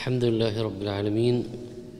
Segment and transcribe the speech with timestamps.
[0.00, 1.44] الحمد لله رب العالمين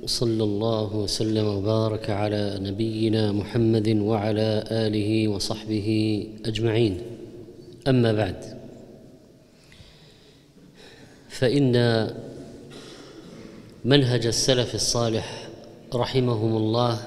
[0.06, 5.88] صلى الله وسلم وبارك على نبينا محمد وعلى آله وصحبه
[6.44, 7.00] أجمعين.
[7.88, 8.58] أما بعد
[11.28, 11.74] فإن
[13.84, 15.48] منهج السلف الصالح
[15.94, 16.98] رحمهم الله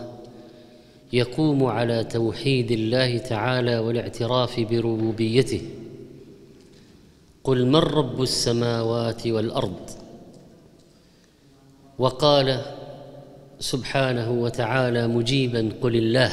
[1.13, 5.61] يقوم على توحيد الله تعالى والاعتراف بربوبيته.
[7.43, 10.02] قل من رب السماوات والأرض؟
[11.99, 12.61] وقال
[13.59, 16.31] سبحانه وتعالى مجيبا قل الله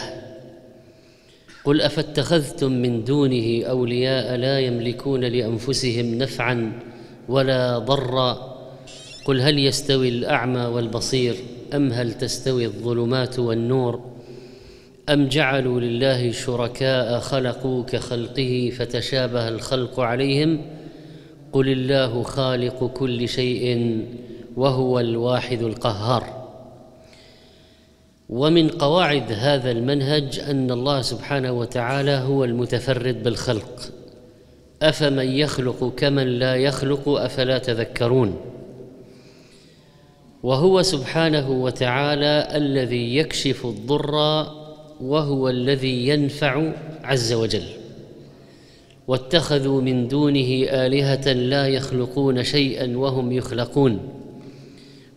[1.65, 6.73] قل أفاتخذتم من دونه أولياء لا يملكون لأنفسهم نفعا
[7.29, 8.57] ولا ضرا
[9.25, 11.35] قل هل يستوي الأعمى والبصير
[11.75, 14.11] أم هل تستوي الظلمات والنور
[15.09, 20.61] أم جعلوا لله شركاء خلقوا كخلقه فتشابه الخلق عليهم
[21.53, 23.97] قل الله خالق كل شيء
[24.57, 26.41] وهو الواحد القهار.
[28.29, 33.93] ومن قواعد هذا المنهج أن الله سبحانه وتعالى هو المتفرد بالخلق.
[34.83, 38.37] أفمن يخلق كمن لا يخلق أفلا تذكرون.
[40.43, 44.15] وهو سبحانه وتعالى الذي يكشف الضر
[45.01, 46.73] وهو الذي ينفع
[47.05, 47.67] عز وجل.
[49.09, 54.01] واتخذوا من دونه آلهة لا يخلقون شيئا وهم يخلقون.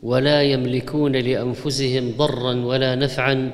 [0.03, 3.51] ولا يملكون لأنفسهم ضرا ولا نفعا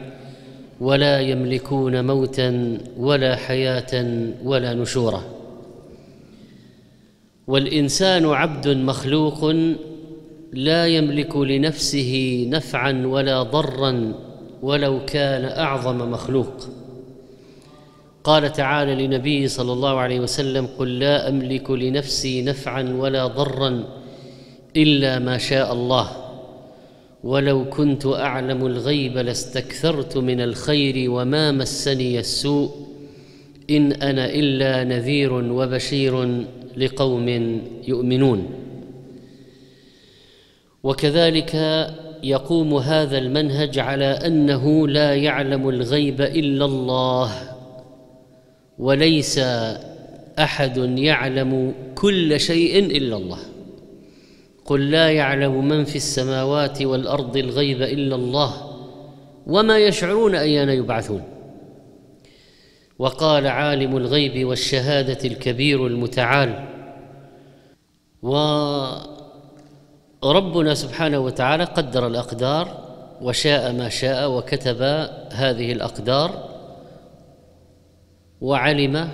[0.82, 3.94] ولا يملكون موتا ولا حياة
[4.44, 5.24] ولا نشورا.
[7.48, 9.56] والإنسان عبد مخلوق
[10.54, 14.14] لا يملك لنفسه نفعا ولا ضرا
[14.62, 16.54] ولو كان أعظم مخلوق.
[18.24, 23.84] قال تعالى لنبيه صلى الله عليه وسلم قل لا أملك لنفسي نفعا ولا ضرا
[24.76, 26.29] إلا ما شاء الله.
[27.24, 32.70] ولو كنت أعلم الغيب لاستكثرت من الخير وما مسني السوء
[33.70, 36.46] إن أنا إلا نذير وبشير
[36.78, 37.28] لقوم
[37.88, 38.50] يؤمنون.
[40.84, 41.56] وكذلك
[42.24, 47.32] يقوم هذا المنهج على أنه لا يعلم الغيب إلا الله
[48.80, 49.40] وليس
[50.40, 53.49] أحد يعلم كل شيء إلا الله.
[54.70, 58.54] قل لا يعلم من في السماوات والأرض الغيب إلا الله
[59.48, 61.24] وما يشعرون أيان يبعثون.
[63.00, 66.66] وقال عالم الغيب والشهادة الكبير المتعال
[70.22, 72.90] وربنا سبحانه وتعالى قدر الأقدار
[73.22, 74.82] وشاء ما شاء وكتب
[75.32, 76.50] هذه الأقدار
[78.42, 79.10] وعلم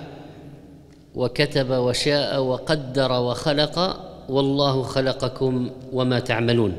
[1.14, 6.76] وكتب وشاء وقدر وخلق والله خلقكم وما تعملون.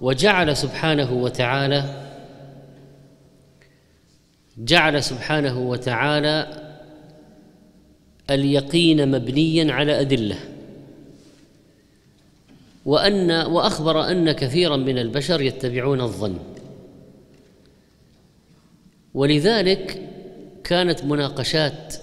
[0.00, 1.84] وجعل سبحانه وتعالى
[4.58, 6.64] جعل سبحانه وتعالى
[8.30, 10.38] اليقين مبنيا على أدلة.
[12.84, 16.38] وأن وأخبر أن كثيرا من البشر يتبعون الظن.
[19.14, 20.08] ولذلك
[20.64, 21.94] كانت مناقشات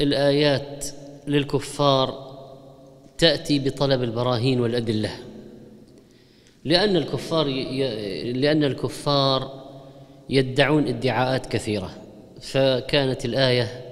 [0.00, 0.86] الآيات
[1.26, 2.30] للكفار
[3.18, 5.10] تأتي بطلب البراهين والأدلة.
[6.64, 7.46] لأن الكفار
[8.32, 9.64] لأن الكفار
[10.30, 11.90] يدعون ادعاءات كثيرة.
[12.40, 13.84] فكانت الآية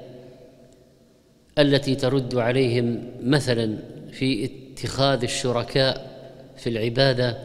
[1.58, 3.78] التي ترد عليهم مثلا
[4.12, 6.18] في اتخاذ الشركاء
[6.56, 7.38] في العبادة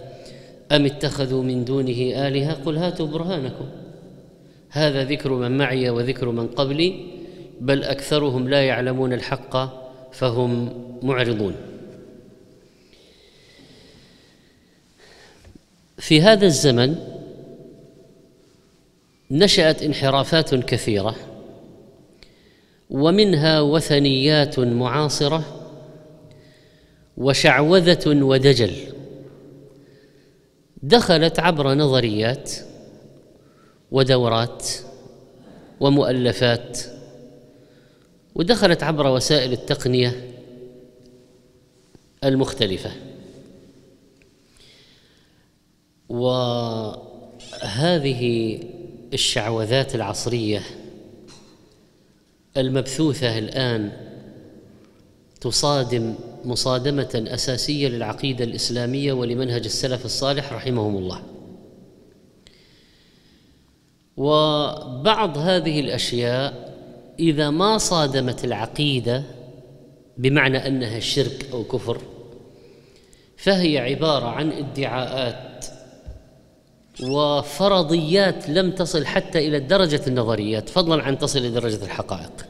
[0.72, 3.66] أم اتخذوا من دونه آلهة؟ قل هاتوا برهانكم.
[4.70, 7.06] هذا ذكر من معي وذكر من قبلي.
[7.62, 9.58] بل أكثرهم لا يعلمون الحق
[10.12, 11.56] فهم معرضون.
[15.98, 16.96] في هذا الزمن
[19.32, 21.16] نشأت انحرافات كثيرة
[22.90, 25.44] ومنها وثنيات معاصرة
[27.18, 28.74] وشعوذة ودجل.
[30.84, 32.52] دخلت عبر نظريات
[33.92, 34.68] ودورات
[35.80, 36.93] ومؤلفات
[38.36, 40.30] ودخلت عبر وسائل التقنية
[42.24, 42.92] المختلفة.
[46.10, 47.04] وهذه
[49.14, 50.62] الشعوذات العصرية
[52.58, 53.92] المبثوثة الآن
[55.42, 56.16] تصادم
[56.46, 61.24] مصادمة أساسية للعقيدة الإسلامية ولمنهج السلف الصالح رحمهم الله.
[64.18, 66.73] وبعض هذه الأشياء
[67.20, 69.24] إذا ما صادمت العقيدة
[70.18, 72.02] بمعنى أنها شرك أو كفر
[73.38, 75.66] فهي عبارة عن ادعاءات
[77.02, 82.46] وفرضيات لم تصل حتى إلى درجه النظريات فضلا عن تصل إلى درجة الحقائق.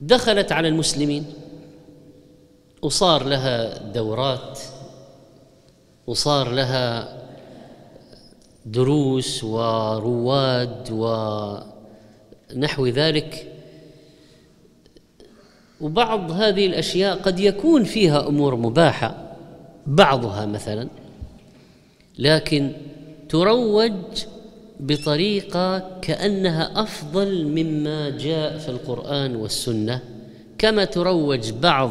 [0.00, 1.26] دخلت على المسلمين
[2.82, 4.58] وصار لها دورات
[6.06, 7.19] وصار لها
[8.70, 10.88] دروس ورواد
[12.52, 13.46] ونحو ذلك.
[15.80, 19.36] وبعض هذه الأشياء قد يكون فيها أمور مباحة
[19.86, 20.88] بعضها مثلا
[22.18, 22.72] لكن
[23.28, 23.92] تروج
[24.80, 30.02] بطريقة كأنها أفضل مما جاء في القرآن والسنة
[30.58, 31.90] كما تروج بعض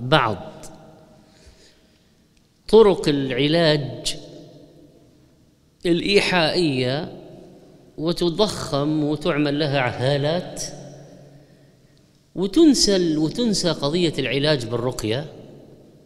[0.00, 0.36] بعض
[2.68, 4.16] طرق العلاج
[5.86, 7.12] الإيحائية
[7.98, 10.62] وتضخم وتعمل لها هالات
[12.34, 15.26] وتنسى وتنسى قضية العلاج بالرقية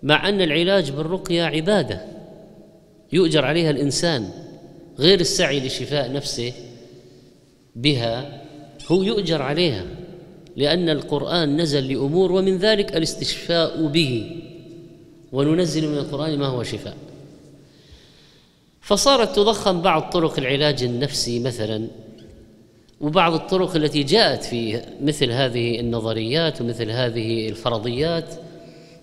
[0.02, 2.04] مع أن العلاج بالرقية عبادة
[3.12, 4.28] يؤجر عليها الإنسان
[4.98, 6.52] غير السعي لشفاء نفسه
[7.76, 8.42] بها
[8.88, 9.84] هو يؤجر عليها
[10.56, 14.40] لأن القرآن نزل لأمور ومن ذلك الاستشفاء به
[15.32, 16.96] وننزل من القرآن ما هو شفاء.
[18.88, 21.88] فصارت تضخم بعض طرق العلاج النفسي مثلا
[23.00, 28.34] وبعض الطرق التي جاءت في مثل هذه النظريات ومثل هذه الفرضيات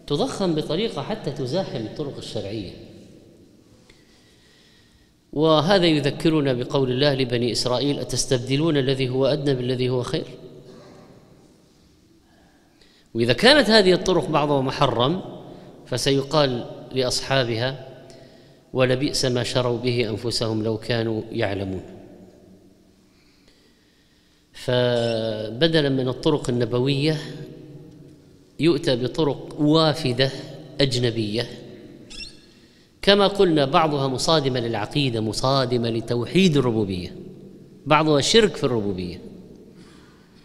[0.08, 2.72] تضخم بطريقة حتى تزاحم الطرق الشرعية.
[5.34, 10.28] وهذا يذكرنا بقول الله لبني إسرائيل أتستبدلون الذي هو أدنى بالذي هو خير؟
[13.14, 15.22] وإذا كانت هذه الطرق بعضها محرم
[15.86, 17.85] فسيقال لأصحابها
[18.76, 21.82] ولبئس ما شروا به أنفسهم لو كانوا يعلمون.
[24.54, 27.18] فبدلا من الطرق النبوية
[28.60, 30.32] يؤتى بطرق وافدة
[30.82, 31.48] أجنبية.
[33.02, 37.16] كما قلنا بعضها مصادمة للعقيدة مصادمة لتوحيد الربوبية
[37.86, 39.22] بعضها شرك في الربوبية.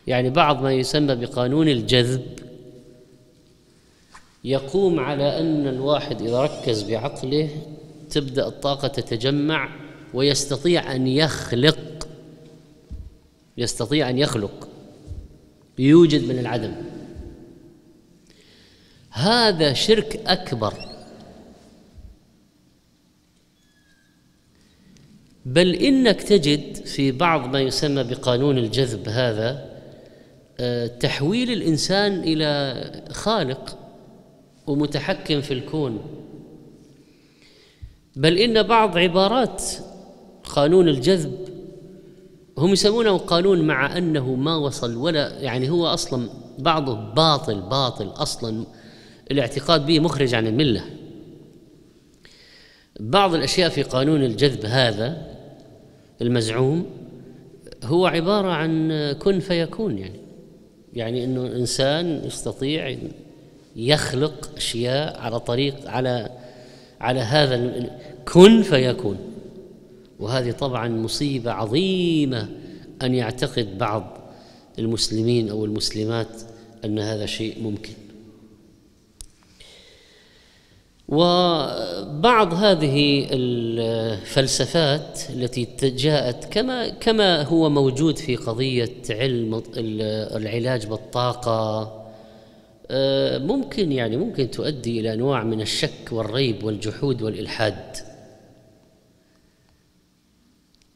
[0.06, 2.23] يعني بعض ما يسمى بقانون الجذب
[4.44, 7.50] يقوم على أن الواحد إذا ركز بعقله
[8.11, 9.69] تبدأ الطاقة تتجمع
[10.15, 12.09] ويستطيع أن يخلق
[13.59, 14.69] يستطيع أن يخلق
[15.79, 16.73] يوجد من العدم.
[19.11, 20.75] هذا شرك أكبر.
[25.45, 29.71] بل إنك تجد في بعض ما يسمى بقانون الجذب هذا
[30.61, 33.79] آه، تحويل الإنسان إلى خالق
[34.67, 36.19] ومتحكم في الكون.
[38.17, 39.62] بل إن بعض عبارات
[40.45, 41.49] قانون الجذب
[42.59, 46.29] هم يسمونه قانون مع أنه ما وصل ولا يعني هو أصلا
[46.59, 48.65] بعضه باطل باطل أصلا
[49.31, 50.85] الاعتقاد به مخرج عن الملة.
[53.01, 55.27] بعض الأشياء في قانون الجذب هذا
[56.23, 56.87] المزعوم
[57.85, 60.21] هو عبارة عن كن فيكون يعني.
[60.93, 62.99] يعني إنه إنسان يستطيع
[63.77, 66.40] يخلق أشياء على طريق على
[67.00, 67.91] على هذا
[68.32, 69.19] كن فيكون.
[70.19, 72.49] وهذه طبعا مصيبة عظيمة
[73.02, 74.19] أن يعتقد بعض
[74.79, 76.29] المسلمين أو المسلمات
[76.85, 77.93] أن هذا شيء ممكن.
[81.08, 92.00] وبعض هذه الفلسفات التي جاءت كما كما هو موجود في قضية علم العلاج بالطاقة
[93.39, 97.97] ممكن يعني ممكن تؤدي إلى انواع من الشك والريب والجحود والإلحاد.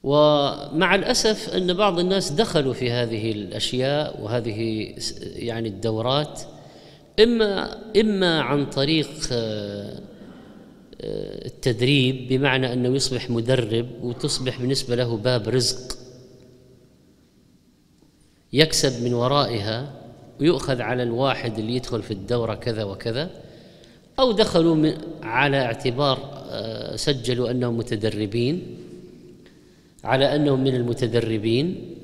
[0.04, 4.88] ومع الأسف أن بعض الناس دخلوا في هذه الأشياء وهذه
[5.36, 6.40] يعني الدورات
[7.20, 10.00] إما إما عن طريق آه،
[11.00, 15.98] آه، التدريب بمعنى أنه يصبح مدرب وتصبح بالنسبة له باب رزق
[18.52, 20.03] يكسب من ورائها
[20.40, 23.30] ويؤخذ على الواحد اللي يدخل في الدورة كذا وكذا
[24.18, 28.62] أو دخلوا على اعتبار آه، سجلوا أنهم متدربين
[30.04, 31.96] على أنهم من المتدربين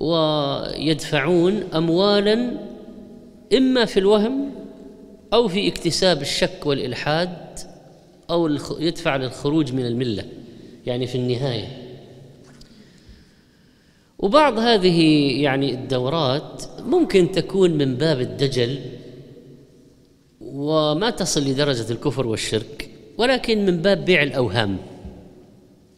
[0.00, 2.50] ويدفعون أموالا
[3.56, 4.50] إما في الوهم
[5.32, 7.58] أو في اكتساب الشك والإلحاد
[8.30, 8.48] أو
[8.80, 10.24] يدفع للخروج من الملة
[10.86, 11.87] يعني في النهاية.
[14.18, 18.80] وبعض هذه يعني الدورات ممكن تكون من باب الدجل
[20.40, 24.78] وما تصل لدرجة الكفر والشرك ولكن من باب بيع الأوهام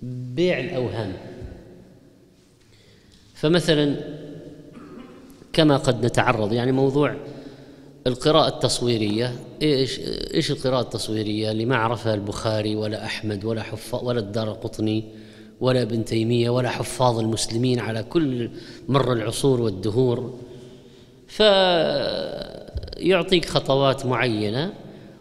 [0.02, 1.12] بيع الأوهام.
[3.34, 3.96] فمثلا
[5.52, 7.16] كما قد نتعرض يعني موضوع
[8.06, 9.36] القراءة التصويرية.
[9.62, 10.00] إيش
[10.34, 15.04] إيش القراءة التصويرية؟ اللي ما عرفها البخاري ولا أحمد ولا حفاظ ولا الدار قطني.
[15.60, 18.50] ولا ابن تيمية ولا حفاظ المسلمين على كل
[18.88, 20.34] مر العصور والدهور.
[22.96, 24.72] فيعطيك خطوات معينة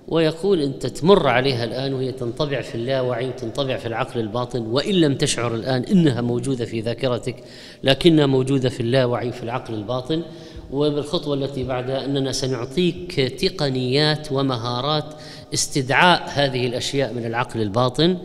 [0.08, 5.15] ويقول أنت تمر عليها الآن وهي تنطبع في اللاوعي وتنطبع في العقل الباطن وإن لم
[5.15, 7.36] تشعر الآن إنها موجودة في ذاكرتك
[7.84, 10.24] لكنها موجودة في اللاوعي وفي العقل الباطن.
[10.72, 15.05] وبالخطوة التي بعدها أننا سنعطيك تقنيات ومهارات
[15.53, 18.17] استدعاء هذه الأشياء من العقل الباطن.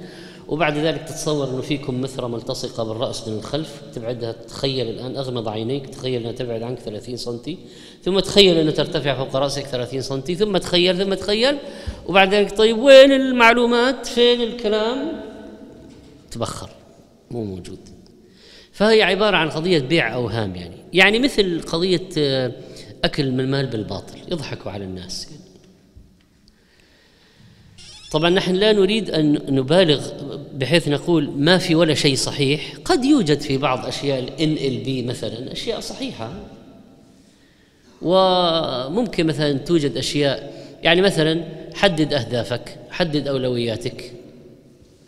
[0.48, 3.82] وبعد ذلك تتصور إنه فيكم مثرى ملتصقة بالرأس من الخلف.
[3.94, 7.40] تبعدها تخيل الآن أغمض عينيك تخيل إنها تبعد عنك 30 سم
[8.02, 11.58] ثم تخيل إنها ترتفع فوق رأسك 30 سم ثم تخيل ثم تخيل
[12.06, 15.22] وبعد ذلك طيب وين المعلومات؟ فين الكلام؟
[16.30, 16.70] تبخر
[17.30, 17.78] مو موجود.
[18.72, 20.76] فهي عبارة عن قضية بيع أوهام يعني.
[20.92, 22.52] يعني مثل قضية آه،
[23.04, 25.28] أكل من المال بالباطل يضحكوا على الناس.
[28.14, 30.08] طبعا نحن لا نريد أن نبالغ
[30.54, 32.74] بحيث نقول ما في ولا شيء صحيح.
[32.84, 36.32] قد يوجد في بعض أشياء الان ال بي مثلا أشياء صحيحة.
[38.02, 41.44] وممكن مثلا توجد أشياء يعني مثلا
[41.74, 44.12] حدد أهدافك حدد أولوياتك.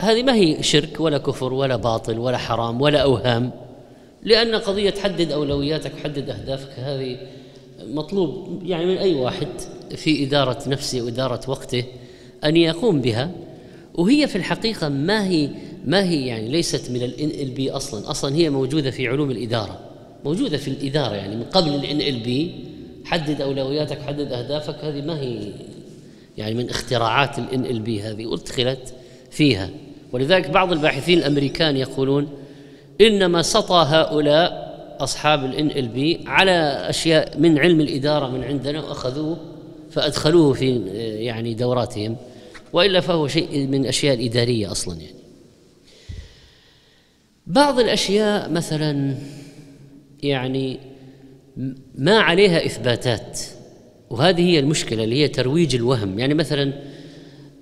[0.01, 3.51] هذه ما هي شرك ولا كفر ولا باطل ولا حرام ولا أوهام.
[4.23, 7.17] لأن قضية حدد أولوياتك وحدد أهدافك هذه
[7.83, 9.47] مطلوب يعني من أي واحد
[9.95, 11.83] في إدارة نفسه وإدارة وقته.
[12.43, 13.31] أن يقوم بها
[13.95, 15.49] وهي في الحقيقة ما هي
[15.85, 18.11] ما هي يعني ليست من الان إل بي أصلا.
[18.11, 19.79] أصلا هي موجودة في علوم الإدارة
[20.25, 22.51] موجودة في الإدارة يعني من قبل ال NLP.
[23.05, 25.51] حدد أولوياتك حدد أهدافك هذه ما هي
[26.37, 28.93] يعني من اختراعات ال NLP هذه ادخلت
[29.31, 29.69] فيها.
[30.11, 32.29] ولذلك بعض الباحثين الأمريكان يقولون
[33.01, 34.67] إنما سطى هؤلاء
[34.99, 39.37] أصحاب ال NLP على أشياء من علم الإدارة من عندنا وأخذوه
[39.91, 40.75] فأدخلوه في
[41.19, 42.17] يعني دوراتهم
[42.73, 45.17] وإلا فهو شيء من الاشياء الإدارية أصلا يعني.
[47.47, 49.17] بعض الأشياء مثلا
[50.23, 50.79] يعني
[51.95, 53.39] ما عليها إثباتات
[54.09, 56.19] وهذه هي المشكلة اللي هي ترويج الوهم.
[56.19, 56.73] يعني مثلا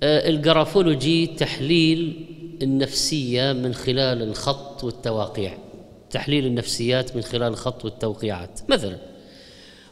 [0.02, 2.26] آه، ال graphology تحليل
[2.62, 5.58] النفسية من خلال الخط والتواقيع.
[6.10, 8.96] تحليل النفسيات من خلال الخط والتوقيعات مثلا.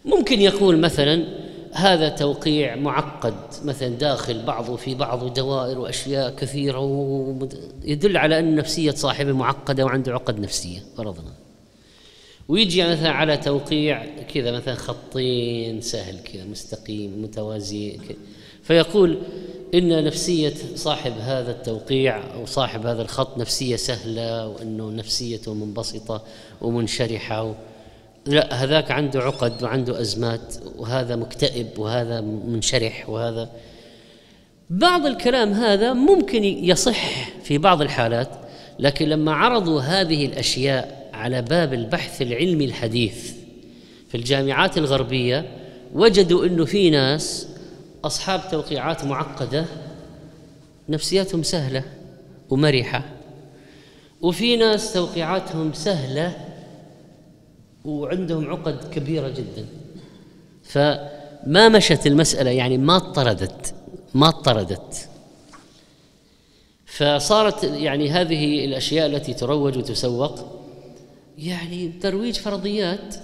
[0.04, 1.24] ممكن يقول مثلا
[1.74, 6.80] هذا توقيع معقد مثلا داخل بعضه في بعضه دوائر وأشياء كثيرة
[7.84, 11.32] يدل على أن نفسية صاحبه معقدة وعنده عقد نفسية فرضنا.
[12.48, 17.98] ويجي مثلا على توقيع كذا مثلا خطين سهل كذا مستقيم متوازي
[18.62, 19.18] فيقول
[19.74, 26.22] إن نفسية صاحب هذا التوقيع أو صاحب هذا الخط نفسية سهلة وأنه نفسيته منبسطة
[26.60, 27.54] ومنشرحة
[28.26, 33.50] لا هذاك عنده عقد وعنده أزمات وهذا مكتئب وهذا منشرح وهذا.
[34.70, 38.28] بعض الكلام هذا ممكن يصح في بعض الحالات
[38.78, 43.32] لكن لما عرضوا هذه الأشياء على باب البحث العلمي الحديث
[44.08, 45.44] في الجامعات الغربية
[45.94, 47.48] وجدوا أنه في ناس
[48.04, 49.64] أصحاب توقيعات معقدة
[50.88, 51.84] نفسياتهم سهلة
[52.50, 53.02] ومرحة
[54.22, 56.36] وفي ناس توقيعاتهم سهلة
[57.84, 59.66] وعندهم عقد كبيرة جدا.
[60.62, 63.74] فما مشت المسألة يعني ما اضطردت
[64.14, 65.08] ما اضطردت
[66.86, 70.64] فصارت يعني هذه الأشياء التي تروج وتسوق
[71.38, 73.14] يعني ترويج فرضيات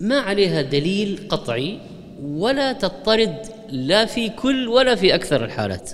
[0.00, 1.80] ما عليها دليل قطعي
[2.22, 5.90] ولا تضطرد لا في كل ولا في أكثر الحالات.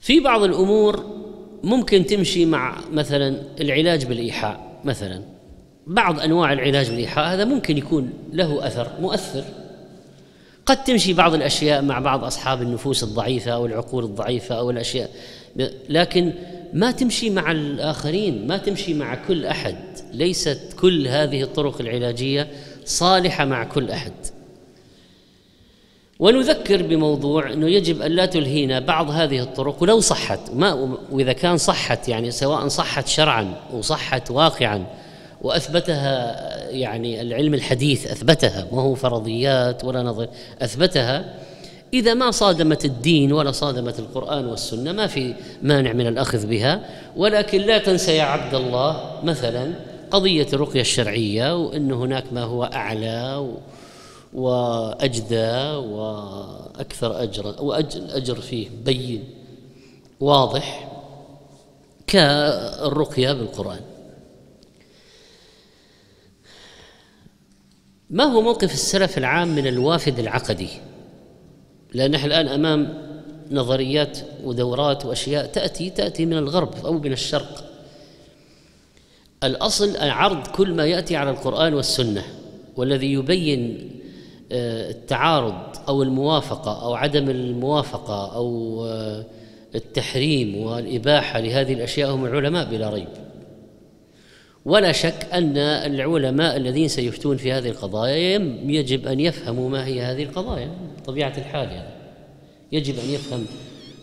[0.00, 1.19] في بعض الأمور
[1.64, 5.22] ممكن تمشي مع مثلا العلاج بالإيحاء مثلا.
[5.86, 9.44] بعض أنواع العلاج بالإيحاء هذا ممكن يكون له أثر مؤثر.
[10.66, 15.10] قد تمشي بعض الأشياء مع بعض أصحاب النفوس الضعيفة أو العقول الضعيفة أو الأشياء.
[15.88, 16.32] لكن
[16.72, 19.76] ما تمشي مع الآخرين ما تمشي مع كل أحد.
[20.12, 22.48] ليست كل هذه الطرق العلاجية
[22.84, 24.12] صالحة مع كل أحد.
[26.20, 31.56] ونذكر بموضوع إنه يجب أن لا تلهينا بعض هذه الطرق ولو صحت ما وإذا كان
[31.56, 34.84] صحت يعني سواء صحت شرعا وصحت واقعا
[35.42, 36.36] وأثبتها
[36.70, 40.28] يعني العلم الحديث أثبتها ما هو فرضيات ولا نظر
[40.62, 41.34] أثبتها
[41.94, 46.80] إذا ما صادمت الدين ولا صادمت القرآن والسنة ما في مانع من الأخذ بها
[47.16, 49.72] ولكن لا تنسى يا عبد الله مثلا
[50.10, 53.48] قضية الرقية الشرعية وإن هناك ما هو أعلى
[54.32, 59.24] وأجدى وأكثر أجرا وأجر فيه بين
[60.20, 60.90] واضح
[62.06, 63.80] كالرقية بالقرآن.
[68.10, 70.68] ما هو موقف السلف العام من الوافد العقدي؟
[71.94, 73.10] لأن نحن الآن أمام
[73.50, 77.64] نظريات ودورات وأشياء تأتي تأتي من الغرب أو من الشرق.
[79.44, 82.24] الأصل عرض كل ما يأتي على القرآن والسنة
[82.76, 83.90] والذي يبين
[84.52, 89.24] التعارض أو الموافقة أو عدم الموافقة أو آه،
[89.74, 93.08] التحريم والإباحة لهذه الأشياء هم العلماء بلا ريب.
[94.64, 100.22] ولا شك أن العلماء الذين سيفتون في هذه القضايا يجب أن يفهموا ما هي هذه
[100.22, 100.70] القضايا
[101.06, 101.94] طبيعة الحال يعني.
[102.72, 103.46] يجب أن يفهم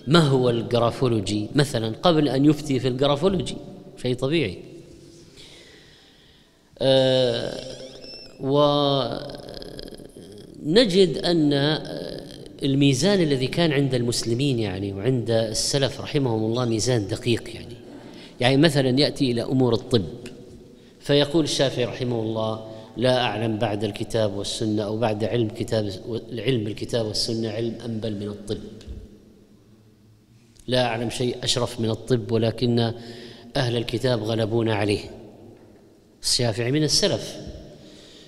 [0.08, 3.58] ما هو ال graphology مثلا قبل أن يفتي في ال graphology
[4.02, 4.58] شيء طبيعي.
[6.82, 7.78] آه
[10.68, 11.54] ونجد أن
[12.64, 17.76] الميزان الذي كان عند المسلمين يعني وعند السلف رحمهم الله ميزان دقيق يعني.
[18.40, 20.06] يعني مثلا يأتي إلى أمور الطب
[21.00, 25.92] فيقول الشافعي رحمه الله لا أعلم بعد الكتاب والسنة أو بعد علم كتاب
[26.32, 28.58] علم الكتاب والسنة علم أنبل من الطب.
[30.68, 32.94] لا أعلم شيء أشرف من الطب ولكن
[33.56, 35.00] أهل الكتاب غلبونا عليه.
[36.24, 37.38] الشافعي من السلف.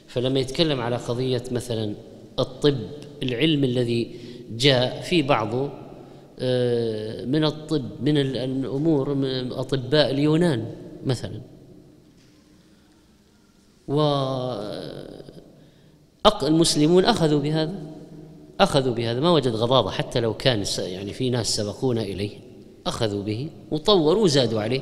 [0.08, 1.94] فلما يتكلم على قضية مثلا
[2.40, 2.80] الطب
[3.24, 4.16] العلم الذي
[4.58, 5.70] جاء في بعضه
[6.40, 10.66] آه، من الطب من الأمور من أطباء اليونان
[11.06, 11.42] مثلا.
[13.88, 14.02] و
[16.44, 17.74] المسلمون أخذوا بهذا
[18.60, 19.20] أخذوا بهذا.
[19.20, 22.32] ما وجد غضاضة حتى لو كان يعني في ناس سبقونا إليه.
[22.88, 24.82] أخذوا به وطوروا وزادوا عليه.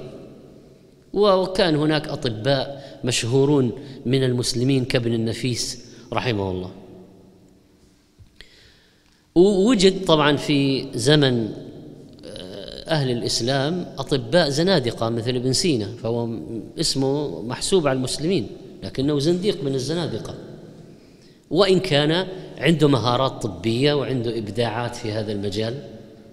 [1.13, 3.71] وكان هناك أطباء مشهورون
[4.05, 6.71] من المسلمين كابن النفيس رحمه الله.
[9.37, 11.53] ووجد طبعا في زمن
[12.25, 16.29] آه، أهل الإسلام أطباء زنادقة مثل ابن سينا فهو
[16.79, 18.47] اسمه محسوب على المسلمين
[18.83, 20.35] لكنه زنديق من الزنادقة.
[21.49, 22.27] وإن كان
[22.57, 25.83] عنده مهارات طبية وعنده إبداعات في هذا المجال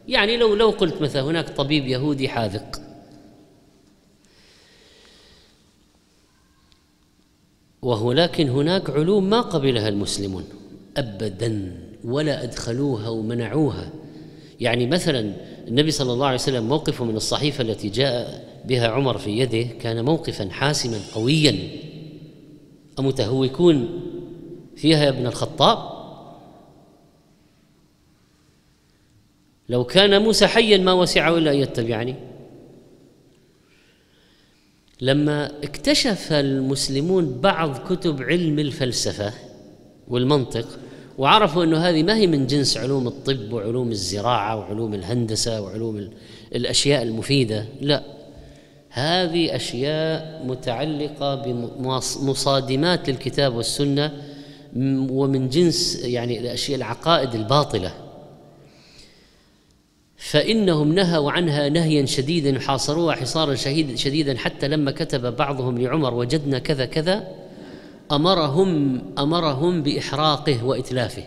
[0.09, 2.81] يعني لو لو قلت مثلا هناك طبيب يهودي حاذق.
[7.83, 10.45] وهو لكن هناك علوم ما قبلها المسلمون
[10.97, 11.84] ابدا.
[12.05, 13.91] ولا أدخلوها ومنعوها.
[14.61, 15.33] يعني مثلا
[15.69, 20.05] النبي صلى الله عليه وسلم موقفه من الصحيفة التي جاء بها عمر في يده كان
[20.05, 21.69] موقفا حاسما قويا.
[22.99, 24.01] أمتهوكون
[24.77, 25.95] فيها يا ابن الخطاب؟
[29.69, 32.15] لو كان موسى حيا ما وسعه إلا أن يتبعني.
[35.01, 39.33] لما اكتشف المسلمون بعض كتب علم الفلسفة
[40.09, 40.79] والمنطق
[41.19, 46.11] وعرفوا إنه هذه ما هي من جنس علوم الطب وعلوم الزراعة وعلوم الهندسة وعلوم
[46.55, 48.03] الأشياء المفيدة لا.
[48.91, 54.13] هذه أشياء متعلقة بمصادمات للكتاب والسنة
[55.11, 57.95] ومن جنس يعني الأشياء العقائد الباطلة.
[60.17, 63.55] فإنهم نهوا عنها نهيا شديدا حاصروها حصارا
[63.95, 67.44] شديدا حتى لما كتب بعضهم لعمر وجدنا كذا كذا.
[68.13, 71.25] أمرهم أمرهم بإحراقه وإتلافه.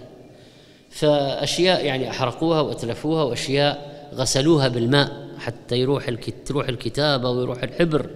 [0.89, 6.09] فأشياء يعني أحرقوها وإتلفوها وأشياء غسلوها بالماء حتى يروح
[6.45, 8.09] تروح الكتابة ويروح الحبر.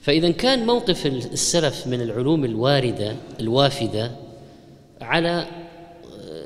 [0.00, 4.10] فإذا كان موقف السلف من العلوم الواردة الوافدة
[5.00, 5.46] على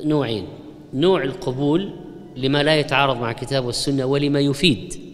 [0.05, 0.47] نوعين.
[0.95, 1.91] نوع القبول
[2.37, 5.10] لما لا يتعارض مع الكتاب والسنة ولما يفيد.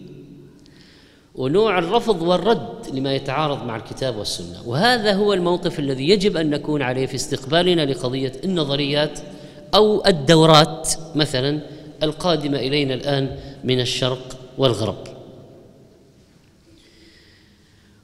[1.37, 4.67] ونوع الرفض والرد لما يتعارض مع الكتاب والسنة.
[4.67, 9.19] وهذا هو الموقف الذي يجب أن نكون عليه في استقبالنا لقضية النظريات
[9.75, 11.61] أو الدورات مثلا
[12.03, 15.03] القادمة إلينا الآن من الشرق والغرب.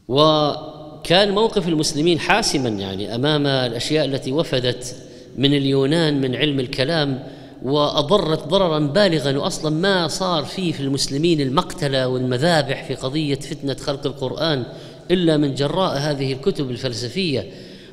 [0.07, 4.95] وكان موقف المسلمين حاسما يعني أمام الأشياء التي وفدت
[5.37, 7.23] من اليونان من علم الكلام
[7.63, 14.05] وأضرت ضررا بالغا واصلا ما صار فيه في المسلمين المقتلة والمذابح في قضية فتنة خلق
[14.05, 14.63] القرآن
[15.11, 17.47] إلا من جراء هذه الكتب الفلسفية.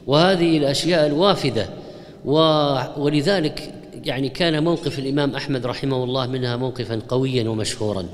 [0.07, 1.69] وهذه الأشياء الوافدة.
[2.97, 8.07] ولذلك يعني كان موقف الإمام أحمد رحمه الله منها موقفا قويا ومشهورا.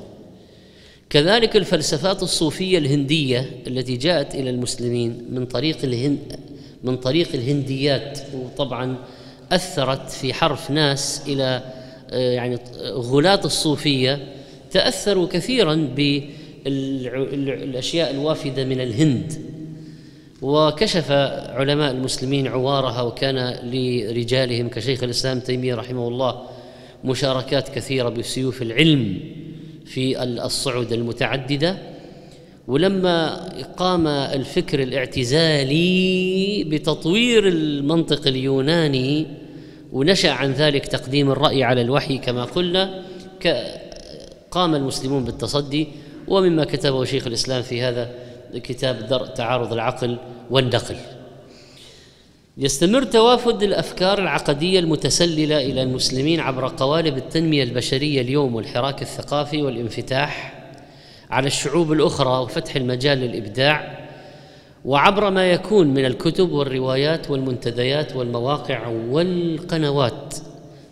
[1.09, 6.39] كذلك الفلسفات الصوفية الهندية التي جاءت إلى المسلمين من طريق الهند
[6.83, 8.97] من طريق الهنديات وطبعا
[9.51, 11.61] اثرت في حرف ناس إلى
[12.11, 12.59] آه، يعني
[12.91, 14.27] غلاة الصوفية
[14.71, 15.75] تأثروا كثيرا
[16.65, 19.33] بالأشياء الوافدة من الهند.
[20.41, 21.11] وكشف
[21.51, 26.41] علماء المسلمين عوارها وكان لرجالهم كشيخ الإسلام تيمية رحمه الله
[27.03, 29.19] مشاركات كثيرة بسيوف العلم
[29.85, 31.77] في الصعود المتعددة.
[32.67, 39.27] ولما قام الفكر الاعتزالي بتطوير المنطق اليوناني
[39.93, 43.03] ونشأ عن ذلك تقديم الرأي على الوحي كما قلنا
[44.51, 45.87] قام المسلمون بالتصدي
[46.27, 48.11] ومما كتبه شيخ الإسلام في هذا
[48.53, 50.17] كتاب درء تعارض العقل
[50.49, 50.95] والنقل
[52.57, 60.56] يستمر توافد الأفكار العقدية المتسللة إلى المسلمين عبر قوالب التنمية البشرية اليوم والحراك الثقافي والانفتاح
[61.31, 64.07] على الشعوب الأخرى وفتح المجال للإبداع
[64.85, 70.35] وعبر ما يكون من الكتب والروايات والمنتديات والمواقع والقنوات.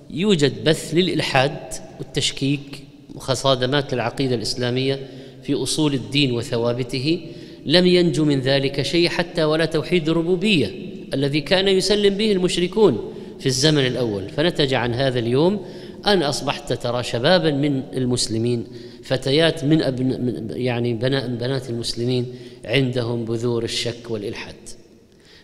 [0.10, 1.58] يوجد بث للإلحاد
[2.00, 2.84] والتشكيك
[3.15, 5.00] وخصادمات للعقيدة الإسلامية
[5.43, 7.19] في أصول الدين وثوابته.
[7.65, 10.71] لم ينجو من ذلك شيء حتى ولا توحيد الربوبية
[11.13, 14.30] الذي كان يسلم به المشركون في الزمن الأول.
[14.30, 15.65] فنتج عن هذا اليوم
[16.08, 18.67] أن أصبحت ترى شبابا من المسلمين
[19.06, 24.56] فتيات من أبن يعني بناء بنات المسلمين عندهم بذور الشك والإلحاد.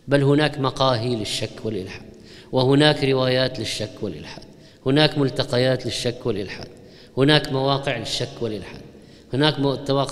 [0.08, 2.06] بل هناك مقاهي للشك والإلحاد
[2.52, 4.44] وهناك روايات للشك والإلحاد
[4.86, 6.68] هناك ملتقيات للشك والإلحاد
[7.18, 8.82] هناك مواقع للشك والإلحاد
[9.34, 9.60] هناك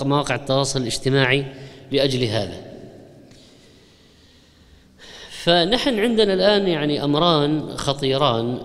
[0.03, 1.45] مواقع التواصل الاجتماعي
[1.91, 2.69] لأجل هذا.
[5.29, 8.57] فنحن عندنا الآن يعني أمران خطيران.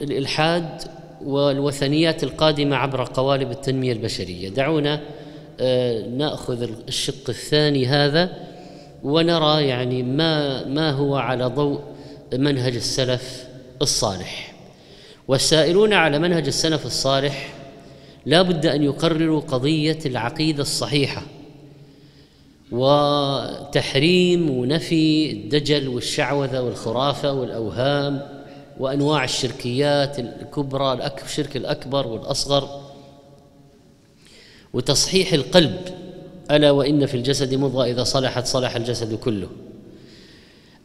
[0.00, 0.82] الإلحاد
[1.26, 4.48] والوثنيات القادمة عبر قوالب التنمية البشرية.
[4.48, 5.00] دعونا
[5.60, 8.30] آه، نأخذ الشق الثاني هذا
[9.02, 11.80] ونرى يعني ما ما هو على ضوء
[12.32, 13.46] منهج السلف
[13.82, 14.52] الصالح.
[15.28, 17.54] والسائرون على منهج السلف الصالح
[18.26, 21.22] لا بد أن يقرروا قضية العقيدة الصحيحة
[22.72, 28.35] وتحريم ونفي الدجل والشعوذة والخرافة والأوهام
[28.80, 32.80] وأنواع الشركيات الكبرى الشرك الأكبر والأصغر.
[34.72, 35.80] وتصحيح القلب
[36.50, 39.48] ألا وإن في الجسد مضغة إذا صلحت صلح الجسد كله.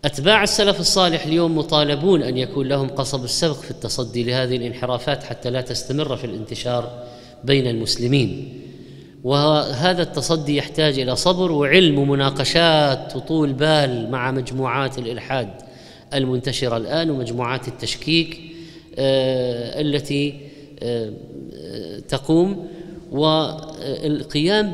[0.05, 5.49] أتباع السلف الصالح اليوم مطالبون أن يكون لهم قصب السبق في التصدي لهذه الانحرافات حتى
[5.49, 7.03] لا تستمر في الانتشار
[7.43, 8.61] بين المسلمين.
[9.23, 15.70] وهذا التصدي يحتاج إلى صبر وعلم ومناقشات وطول بال مع مجموعات الإلحاد.
[16.13, 18.39] المنتشرة الآن ومجموعات التشكيك
[18.97, 20.35] آه، التي
[20.83, 21.11] آه،
[22.07, 22.67] تقوم
[23.11, 24.73] والقيام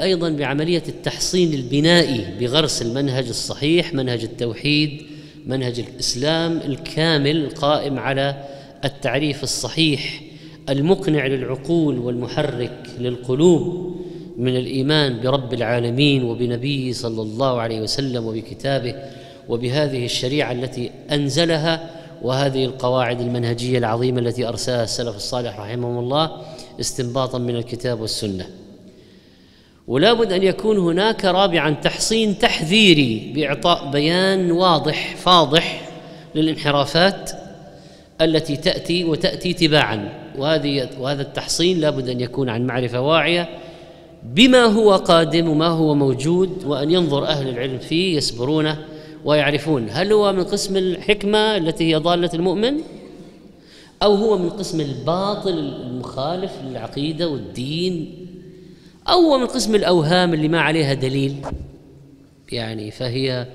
[0.00, 5.02] أيضا بعملية التحصين البنائي بغرس المنهج الصحيح منهج التوحيد
[5.46, 8.44] منهج الإسلام الكامل القائم على
[8.84, 10.22] التعريف الصحيح
[10.68, 13.94] المقنع للعقول والمحرك للقلوب
[14.36, 18.94] من الإيمان برب العالمين وبنبيه صلى الله عليه وسلم وبكتابه.
[19.48, 21.90] وبهذه الشريعة التي أنزلها
[22.22, 26.30] وهذه القواعد المنهجية العظيمة التي أرسلها السلف الصالح رحمهم الله
[26.80, 28.46] استنباطا من الكتاب والسنة.
[29.88, 35.88] ولا بد أن يكون هناك رابعا تحصين تحذيري بإعطاء بيان واضح فاضح
[36.34, 37.30] للانحرافات
[38.20, 40.08] التي تأتي وتأتي تباعا.
[40.38, 43.48] وهذه وهذا التحصين لابد أن يكون عن معرفة واعية
[44.22, 48.78] بما هو قادم وما هو موجود وأن ينظر أهل العلم فيه يسبرونه
[49.24, 52.80] ويعرفون هل هو من قسم الحكمة التي هي ضالة المؤمن
[54.02, 58.26] أو هو من قسم الباطل المخالف للعقيدة والدين
[59.08, 61.36] أو هو من قسم الأوهام اللي ما عليها دليل؟
[62.52, 63.46] يعني فهي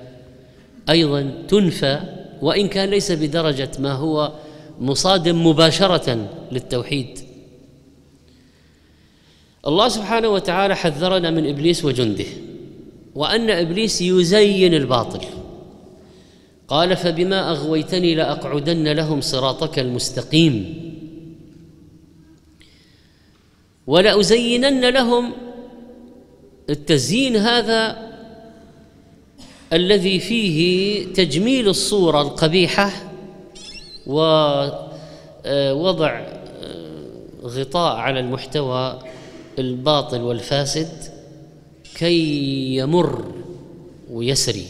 [0.89, 1.99] أيضا تنفى
[2.41, 4.34] وإن كان ليس بدرجة ما هو
[4.80, 7.19] مصادم مباشرة للتوحيد.
[9.67, 12.26] الله سبحانه وتعالى حذرنا من إبليس وجنده
[13.15, 15.43] وأن إبليس يزين الباطل.
[16.67, 20.84] قال فبما أغويتني لأقعدن لهم صراطك المستقيم.
[23.88, 25.34] ولأزينن لهم
[26.69, 28.13] التزيين هذا
[29.73, 32.91] الذي فيه تجميل الصورة القبيحة
[34.08, 34.73] ووضع
[36.10, 36.34] آه،
[37.43, 38.99] غطاء على المحتوى
[39.60, 40.89] الباطل والفاسد
[41.95, 43.26] كي يمر
[44.12, 44.65] ويسري.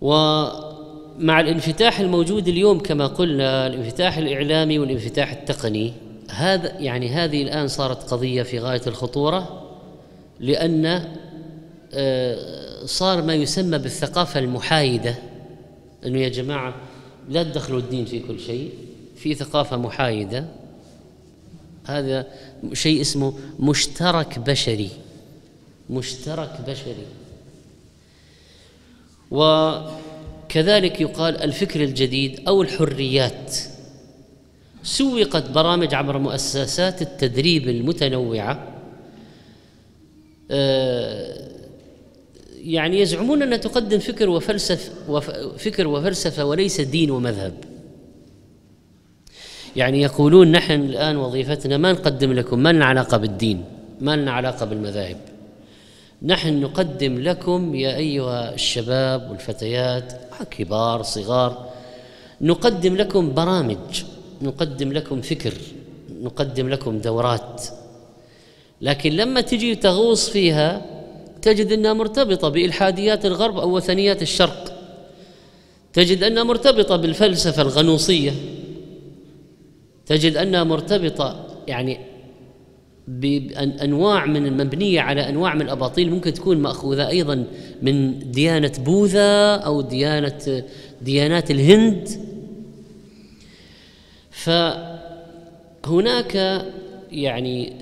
[0.00, 5.92] ومع الانفتاح الموجود اليوم كما قلنا الانفتاح الإعلامي والانفتاح التقني
[6.30, 9.62] هذا يعني هذه الآن صارت قضية في غاية الخطورة
[10.40, 11.04] لأن
[11.94, 15.14] آه، صار ما يسمى بالثقافة المحايدة
[16.06, 16.74] إنه يا جماعة
[17.28, 18.70] لا تدخلوا الدين في كل شيء
[19.16, 20.46] في ثقافة محايدة.
[21.84, 22.26] هذا
[22.72, 24.90] شيء اسمه مشترك بشري
[25.90, 27.06] مشترك بشري.
[29.30, 33.56] وكذلك يقال الفكر الجديد أو الحريات.
[34.82, 38.68] سوقت برامج عبر مؤسسات التدريب المتنوعة
[40.50, 41.48] آه،
[42.58, 45.20] يعني يزعمون أنها تقدم فكر وفلسفة
[45.56, 47.54] فكر وفلسفة وليس دين ومذهب.
[49.76, 53.64] يعني يقولون نحن الآن وظيفتنا ما نقدم لكم ما لنا علاقة بالدين
[54.00, 55.16] ما لنا علاقة بالمذاهب.
[56.22, 60.12] نحن نقدم لكم يا أيها الشباب والفتيات
[60.50, 61.70] كبار صغار
[62.40, 64.04] نقدم لكم برامج
[64.42, 65.54] نقدم لكم فكر
[66.22, 67.62] نقدم لكم دورات.
[68.80, 70.82] لكن لما تجي تغوص فيها
[71.42, 74.72] تجد أنها مرتبطة بإلحاديات الغرب أو وثنيات الشرق.
[75.92, 78.34] تجد أنها مرتبطة بالفلسفة الغنوصية.
[80.06, 82.15] تجد أنها مرتبطة يعني
[83.08, 87.44] بأنواع من المبنية على أنواع من الأباطيل ممكن تكون مأخوذة أيضا
[87.82, 90.64] من ديانة بوذا أو ديانة
[91.02, 92.08] ديانات الهند.
[95.84, 96.34] فهناك
[97.12, 97.72] يعني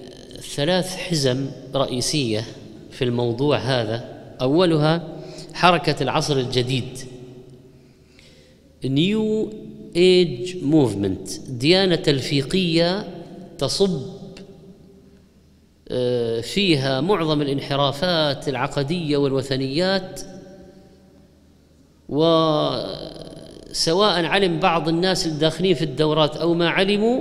[0.54, 2.44] ثلاث حزم رئيسية
[2.90, 4.14] في الموضوع هذا.
[4.40, 5.08] أولها
[5.54, 6.98] حركة العصر الجديد.
[8.84, 9.52] New
[9.96, 13.08] Age Movement ديانة تلفيقية
[13.58, 14.00] تصب
[16.42, 20.20] فيها معظم الانحرافات العقدية والوثنيات
[22.08, 23.04] وسواء
[24.24, 27.20] علم بعض الناس الداخلين في الدورات أو ما علموا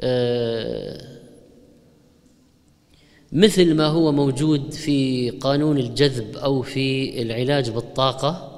[0.00, 1.16] آه،
[3.32, 8.55] مثل ما هو موجود في قانون الجذب أو في العلاج بالطاقة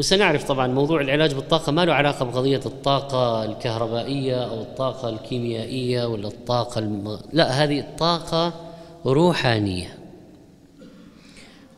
[0.00, 6.28] وسنعرف طبعا موضوع العلاج بالطاقة ما له علاقة بقضية الطاقة الكهربائية أو الطاقة الكيميائية ولا
[6.28, 7.18] الطاقة الم...
[7.32, 8.70] لا هذه الطاقة
[9.06, 9.98] روحانية.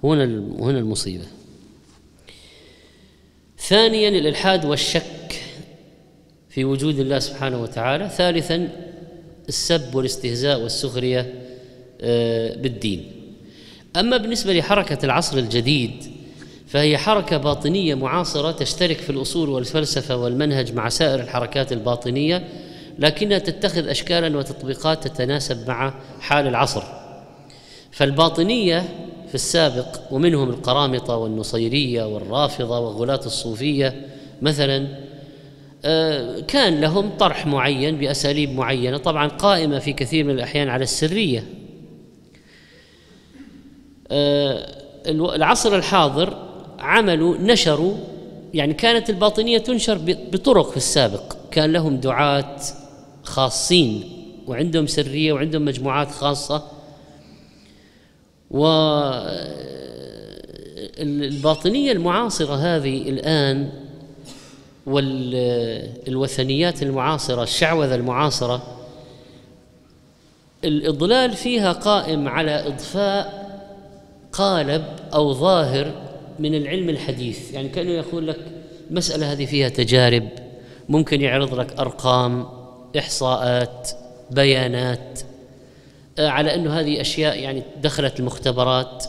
[0.05, 0.25] هنا
[0.59, 1.25] هنا المصيبة.
[3.59, 5.43] ثانيا الإلحاد والشك
[6.51, 8.09] في وجود الله سبحانه وتعالى.
[8.09, 8.69] ثالثا
[9.49, 11.35] السب والاستهزاء والسخرية
[12.01, 13.13] آه، بالدين.
[13.97, 16.22] أما بالنسبة لحركة العصر الجديد
[16.73, 22.49] فهي حركة باطنية معاصرة تشترك في الأصول والفلسفة والمنهج مع سائر الحركات الباطنية
[22.99, 26.83] لكنها تتخذ أشكالا وتطبيقات تتناسب مع حال العصر.
[27.91, 28.81] فالباطنية
[29.29, 34.07] في السابق ومنهم القرامطة والنصيرية والرافضة وغلاة الصوفية
[34.43, 34.87] مثلا
[35.85, 41.45] آه، كان لهم طرح معين بأساليب معينة طبعا قائمة في كثير من الأحيان على السرية.
[44.11, 44.69] آه،
[45.07, 46.52] العصر الحاضر
[46.83, 47.97] عملوا نشروا
[48.55, 51.37] يعني كانت الباطنية تنشر بطرق في السابق.
[51.51, 52.57] كان لهم دعاة
[53.23, 54.05] خاصين
[54.47, 56.63] وعندهم سرية وعندهم مجموعات خاصة.
[61.01, 63.71] والباطنيه المعاصرة هذه الآن
[64.87, 68.63] والوثنيات المعاصرة الشعوذة المعاصرة
[70.65, 73.43] الإضلال فيها قائم على إضفاء
[74.33, 75.93] قالب أو ظاهر
[76.39, 78.39] من العلم الحديث يعني كأنه يقول لك
[78.91, 80.29] المساله هذه فيها تجارب
[80.89, 82.47] ممكن يعرض لك أرقام
[82.99, 83.91] إحصاءات
[84.31, 85.21] بيانات
[86.19, 89.05] آه، على أنه هذه أشياء يعني دخلت المختبرات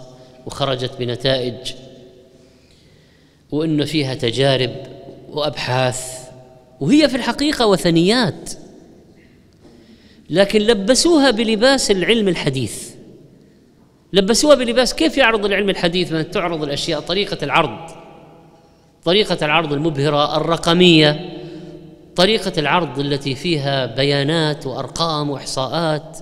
[0.45, 1.73] وخرجت بنتائج
[3.51, 4.71] وأنه فيها تجارب
[5.29, 6.29] وأبحاث
[6.79, 8.49] وهي في الحقيقة وثنيات
[10.29, 12.92] لكن لبسوها بلباس العلم الحديث.
[14.13, 17.91] لبسوها بلباس كيف يعرض العلم الحديث؟ من تعرض الأشياء طريقة العرض.
[19.05, 21.39] طريقة العرض المبهرة الرقمية.
[22.15, 26.17] طريقة العرض التي فيها بيانات وأرقام وإحصاءات.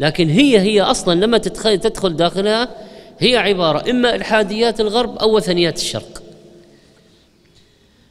[0.00, 2.68] لكن هي هي أصلا لما تدخل داخلها
[3.18, 6.22] هي عبارة إما إلحاديات الغرب أو وثنيات الشرق.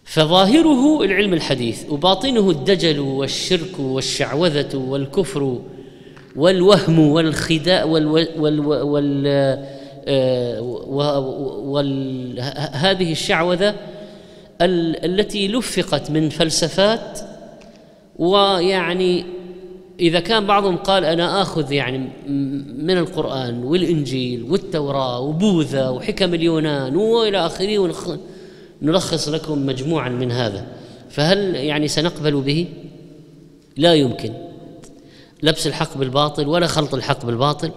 [0.06, 5.60] فظاهره العلم الحديث وباطنه الدجل والشرك والشعوذة والكفر
[6.36, 9.24] والوهم والخداع وال وال
[10.08, 10.62] آه،
[11.64, 12.40] وال
[12.74, 13.76] هذه الشعوذة
[14.62, 17.20] التي لفقت من فلسفات
[18.20, 19.26] ويعني
[20.00, 21.98] إذا كان بعضهم قال أنا آخذ يعني
[22.78, 27.98] من القرآن والإنجيل والتوراة وبوذا وحكم اليونان وإلى آخره
[28.82, 30.66] نلخص لكم مجموعا من هذا
[31.10, 32.68] فهل يعني سنقبل به؟
[33.78, 34.34] لا يمكن
[35.44, 37.72] لبس الحق بالباطل ولا خلط الحق بالباطل.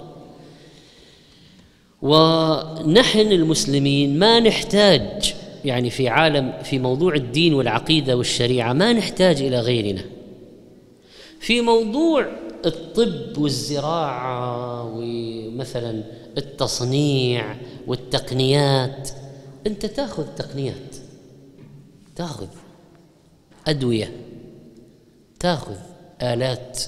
[2.02, 9.60] ونحن المسلمين ما نحتاج يعني في عالم في موضوع الدين والعقيدة والشريعة ما نحتاج إلى
[9.60, 10.04] غيرنا.
[11.40, 12.26] في موضوع
[12.66, 16.02] الطب والزراعة ومثلا
[16.38, 19.10] التصنيع والتقنيات
[19.66, 20.96] أنت تأخذ تقنيات
[22.16, 22.46] تأخذ
[23.66, 24.12] أدوية
[25.40, 25.76] تأخذ
[26.22, 26.82] آلات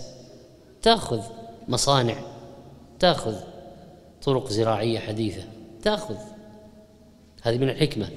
[0.88, 1.20] تأخذ
[1.68, 2.14] مصانع
[3.00, 3.34] تأخذ
[4.22, 5.42] طرق زراعية حديثة
[5.82, 6.16] تأخذ.
[7.42, 8.08] هذه من الحكمة.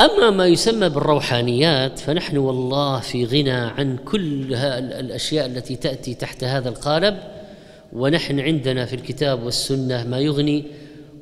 [0.00, 6.68] أما ما يسمى بالروحانيات فنحن والله في غنى عن كل الأشياء التي تأتي تحت هذا
[6.68, 7.18] القالب
[7.92, 10.64] ونحن عندنا في الكتاب والسنة ما يغني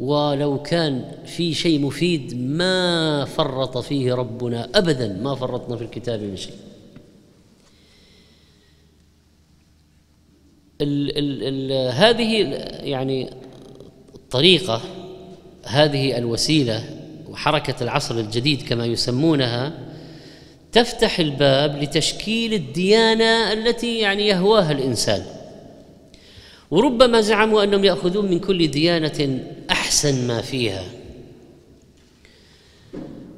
[0.01, 6.37] ولو كان في شيء مفيد ما فرط فيه ربنا ابدا ما فرطنا في الكتاب من
[6.37, 6.55] شيء.
[10.81, 12.33] ال ال ال هذه
[12.83, 13.31] يعني
[14.15, 14.83] الطريقة
[15.65, 16.85] هذه الوسيلة
[17.29, 19.73] وحركة العصر الجديد كما يسمونها
[20.73, 25.23] تفتح الباب لتشكيل الديانة التي يعني يهواها الإنسان.
[26.71, 30.85] وربما زعموا أنهم يأخذون من كل ديانة أحسن ما فيها.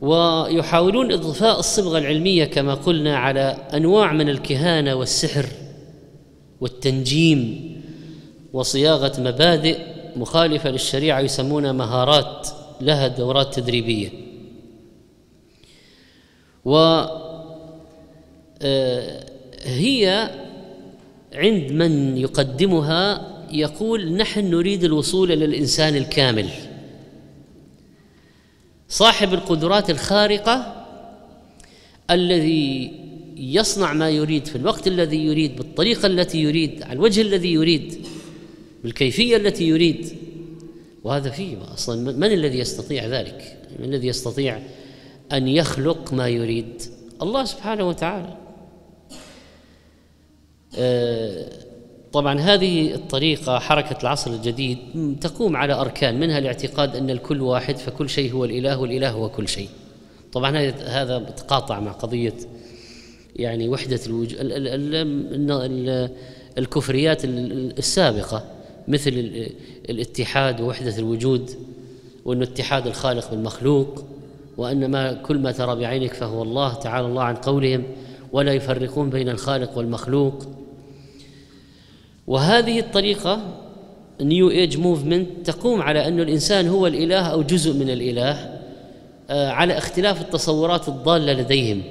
[0.01, 5.47] ويحاولون إضفاء الصبغة العلمية كما قلنا على أنواع من الكهانة والسحر.
[6.61, 7.73] والتنجيم
[8.53, 9.79] وصياغة مبادئ
[10.17, 12.49] مخالفة للشريعة يسمونها مهارات
[12.81, 14.11] لها دورات تدريبية.
[16.65, 16.77] و
[18.63, 19.27] آه،
[21.35, 26.49] عند من يقدمها يقول نحن نريد الوصول إلى الإنسان الكامل.
[28.89, 30.85] صاحب القدرات الخارقة
[32.11, 32.93] الذي
[33.39, 38.07] يصنع ما يريد في الوقت الذي يريد بالطريقة التي يريد على الوجه الذي يريد
[38.85, 40.09] بالكيفية التي يريد
[41.05, 44.61] وهذا فيه أصلا من الذي يستطيع ذلك؟ من الذي يستطيع
[45.33, 46.83] أن يخلق ما يريد؟
[47.23, 48.37] الله سبحانه وتعالى
[50.79, 51.49] آه،
[52.13, 54.79] طبعا هذه الطريقة حركة العصر الجديد
[55.21, 59.49] تقوم على أركان منها الاعتقاد أن الكل واحد فكل شيء هو الإله والإله هو كل
[59.49, 59.69] شيء
[60.33, 62.35] طبعا هذا تقاطع مع قضية
[63.39, 64.37] يعني وحدة الوجود
[66.59, 68.45] الكفريات السابقة
[68.89, 69.11] مثل
[69.91, 71.51] الاتحاد ووحدة الوجود
[72.25, 74.05] وأن اتحاد الخالق بالمخلوق
[74.57, 77.83] وأن ما كل ما ترى بعينك فهو الله تعالى الله عن قولهم
[78.33, 80.47] ولا يفرقون بين الخالق والمخلوق.
[82.27, 83.41] وهذه الطريقة
[84.21, 88.59] New Age Movement تقوم على أن الإنسان هو الإله أو جزء من الإله
[89.31, 91.83] آه، على اختلاف التصورات الضالة لديهم.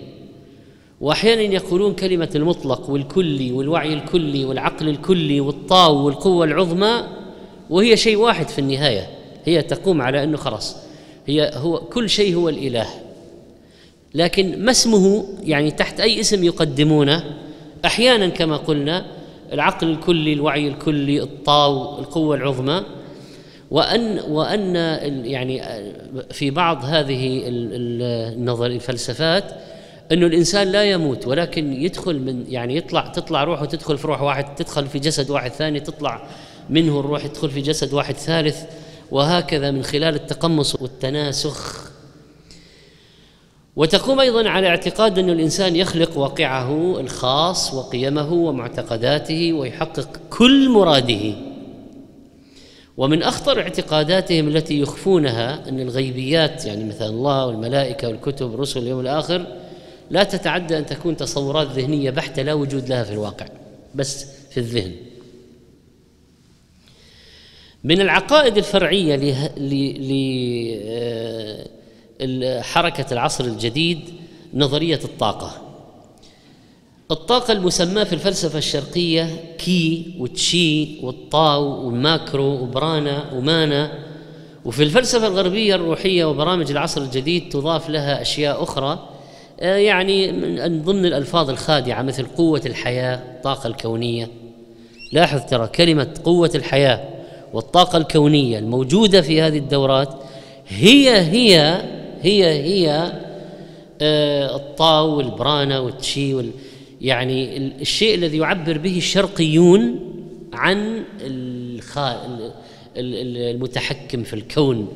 [1.01, 7.03] وأحيانا يقولون كلمة المطلق والكلي والوعي الكلي والعقل الكلي والطاو والقوة العظمى
[7.69, 9.09] وهي شيء واحد في النهاية
[9.45, 10.77] هي تقوم على أنه خلاص
[11.27, 12.87] هي هو كل شيء هو الإله.
[14.13, 17.23] لكن ما اسمه؟ يعني تحت أي اسم يقدمونه؟
[17.85, 19.05] أحيانا كما قلنا
[19.53, 22.83] العقل الكلي الوعي الكلي الطاو القوة العظمى.
[23.71, 24.75] وأن وأن
[25.25, 25.61] يعني
[26.31, 29.43] في بعض هذه النظر الفلسفات
[30.11, 34.55] إنه الإنسان لا يموت ولكن يدخل من يعني يطلع تطلع روحه تدخل في روح واحد
[34.55, 36.27] تدخل في جسد واحد ثاني تطلع
[36.69, 38.63] منه الروح تدخل في جسد واحد ثالث
[39.11, 41.87] وهكذا من خلال التقمص والتناسخ.
[43.75, 51.35] وتقوم أيضا على اعتقاد أن الإنسان يخلق واقعه الخاص وقيمه ومعتقداته ويحقق كل مراده.
[52.97, 59.45] ومن أخطر اعتقاداتهم التي يخفونها أن الغيبيات يعني مثلا الله والملائكة والكتب والرسل اليوم الآخر
[60.09, 63.45] لا تتعدى أن تكون تصورات ذهنية بحتة لا وجود لها في الواقع
[63.95, 64.95] بس في الذهن.
[67.83, 69.15] من العقائد الفرعية
[72.19, 73.99] لحركه آه، العصر الجديد
[74.53, 75.61] نظرية الطاقة.
[77.11, 83.91] الطاقة المسماة في الفلسفة الشرقية كي وتشي والطاو وماكرو وبرانا ومانا.
[84.65, 89.16] وفي الفلسفة الغربية الروحية وبرامج العصر الجديد تضاف لها أشياء أخرى آه،
[89.59, 94.27] يعني من ضمن الألفاظ الخادعة مثل قوة الحياة الطاقة الكونية.
[95.11, 97.09] لاحظ ترى كلمة قوة الحياة
[97.53, 100.09] والطاقة الكونية الموجودة في هذه الدورات
[100.67, 101.81] هي هي
[102.21, 103.11] هي هي
[104.01, 106.51] آه، الطاو والبرانا والتشي وال
[107.01, 109.99] يعني الشيء الذي يعبر به الشرقيون
[110.53, 111.03] عن
[112.97, 114.87] المتحكم في الكون.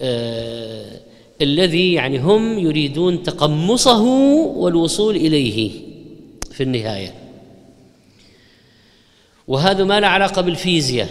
[0.00, 0.99] آه
[1.42, 4.02] الذي يعني هم يريدون تقمصه
[4.56, 5.70] والوصول إليه
[6.52, 7.14] في النهاية.
[9.48, 11.08] وهذا ما له علاقة بالفيزياء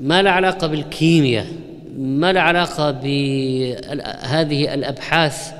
[0.00, 1.46] ما له علاقة بالكيمياء
[1.98, 5.52] ما له علاقة بهذه الأبحاث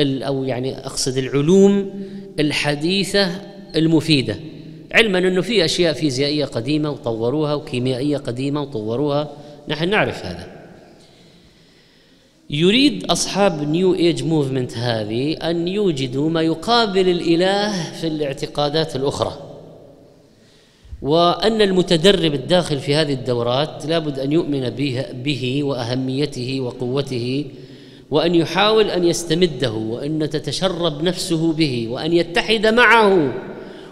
[0.00, 1.90] أو يعني أقصد العلوم
[2.40, 3.40] الحديثة
[3.76, 4.36] المفيدة.
[4.92, 9.30] علما أنه في أشياء فيزيائية قديمة وطوروها وكيميائية قديمة وطوروها
[9.68, 10.55] نحن نعرف هذا.
[12.50, 19.32] يريد أصحاب New Age Movement هذه أن يوجدوا ما يقابل الإله في الاعتقادات الأخرى.
[21.02, 27.44] وأن المتدرب الداخل في هذه الدورات لابد أن يؤمن به, به وأهميته وقوته
[28.10, 33.32] وأن يحاول أن يستمده وأن تتشرب نفسه به وأن يتحد معه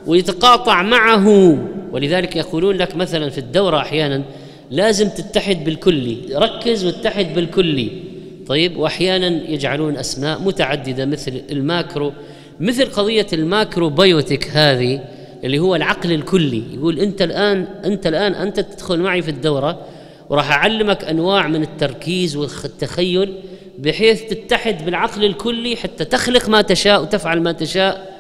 [0.07, 1.59] ويتقاطع معه.
[1.93, 4.23] ولذلك يقولون لك مثلا في الدورة أحيانا
[4.71, 8.14] لازم تتحد بالكلي ركز واتحد بالكلي
[8.47, 12.13] طيب وأحيانا يجعلون أسماء متعددة مثل ال macro.
[12.61, 15.01] مثل قضية ال macrobiotic هذه
[15.45, 16.63] اللي هو العقل الكلي.
[16.75, 19.81] يقول أنت الآن أنت الآن أنت تدخل معي في الدورة
[20.31, 23.35] وراح أعلمك أنواع من التركيز والتخيل
[23.79, 28.15] بحيث تتحد بالعقل الكلي حتى تخلق ما تشاء وتفعل ما تشاء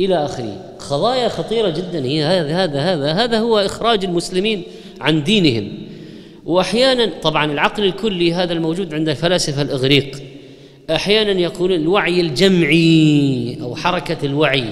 [0.00, 0.56] إلى آخره.
[0.90, 2.04] قضايا خطيرة جدا.
[2.04, 4.62] هي هذا هذا هذا هذا هو إخراج المسلمين
[5.00, 5.72] عن دينهم.
[6.50, 10.22] وأحيانا طبعا العقل الكلي هذا الموجود عند الفلاسفة الإغريق
[10.90, 14.64] أحيانا يقولون الوعي الجمعي أو حركة الوعي.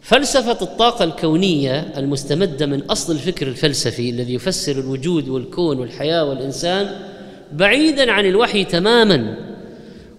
[0.00, 6.90] فلسفة الطاقة الكونية المستمدة من أصل الفكر الفلسفي الذي يفسر الوجود والكون والحياة والإنسان
[7.52, 9.36] بعيدا عن الوحي تماما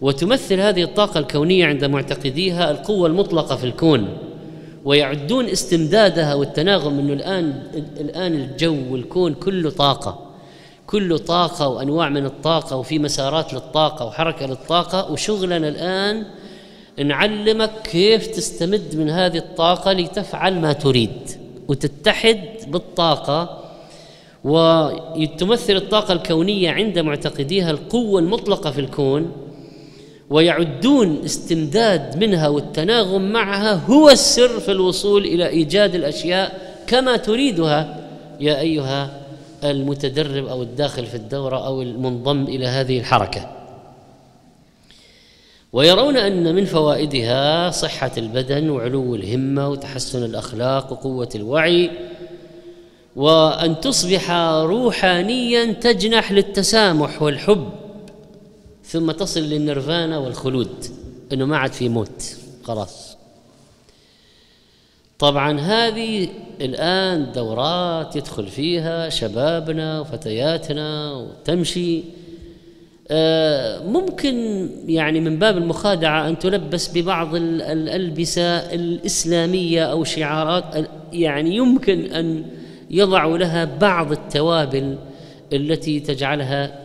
[0.02, 4.18] وتمثل هذه الطاقة الكونية عند معتقديها القوة المطلقة في الكون
[4.86, 7.64] ويعدون استمدادها والتناغم إنه الآن
[8.00, 10.31] الآن الجو والكون كله طاقة.
[10.88, 16.26] كله طاقة وأنواع من الطاقة وفي مسارات للطاقة وحركة للطاقة وشغلنا الآن
[17.00, 21.12] نعلمك كيف تستمد من هذه الطاقة لتفعل ما تريد
[21.68, 23.62] وتتحد بالطاقة
[24.44, 29.32] وتمثل الطاقة الكونية عند معتقديها القوة المطلقة في الكون
[30.30, 38.08] ويعدون استمداد منها والتناغم معها هو السر في الوصول إلى إيجاد الأشياء كما تريدها
[38.40, 39.21] يا أيها
[39.64, 43.58] المتدرب أو الداخل في الدورة أو المنضم إلى هذه الحركة.
[45.74, 51.92] ويرون أن من فوائدها صحة البدن وعلو الهمة وتحسن الأخلاق وقوة الوعي
[53.16, 54.32] وأن تصبح
[54.64, 57.70] روحانيا تجنح للتسامح والحب
[58.86, 60.86] ثم تصل للنيرفانا والخلود
[61.34, 63.11] إنه ما عاد في موت خلاص.
[65.22, 66.28] طبعا هذه
[66.62, 72.04] الآن دورات يدخل فيها شبابنا وفتياتنا وتمشي.
[73.12, 80.64] آه، ممكن يعني من باب المخادعة أن تلبس ببعض الألبسة الإسلامية أو شعارات
[81.14, 82.46] يعني يمكن أن
[82.90, 84.98] يضعوا لها بعض التوابل
[85.54, 86.80] التي تجعلها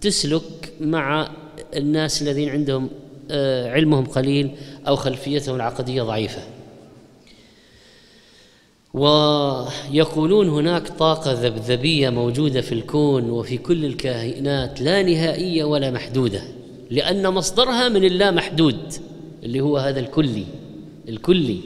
[0.00, 1.28] تسلك مع
[1.76, 2.90] الناس الذين عندهم
[3.30, 4.50] آه، علمهم قليل
[4.88, 6.59] أو خلفيتهم العقدية ضعيفة.
[8.94, 16.42] ويقولون هناك طاقة ذبذبية موجودة في الكون وفي كل الكائنات لا نهائية ولا محدودة
[16.90, 18.92] لأن مصدرها من اللا محدود
[19.42, 20.44] اللي هو هذا الكلي
[21.08, 21.60] الكلي.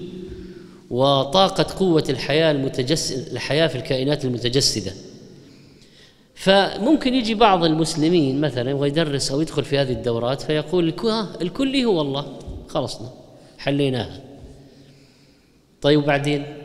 [0.90, 4.92] وطاقة قوة الحياة المتجسد الحياة في الكائنات المتجسدة.
[6.34, 10.94] فممكن يجي بعض المسلمين مثلا يبغى يدرس أو يدخل في هذه الدورات فيقول
[11.42, 13.08] الكلي هو الله خلصنا
[13.58, 14.20] حليناها.
[15.80, 16.63] طيب وبعدين آه،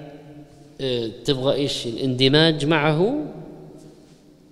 [1.25, 3.25] تبغى إيش؟ الاندماج معه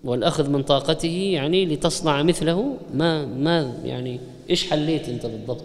[0.03, 2.77] والأخذ من طاقته يعني لتصنع مثله.
[2.93, 4.19] ما ما يعني
[4.49, 5.63] إيش حليت أنت بالضبط؟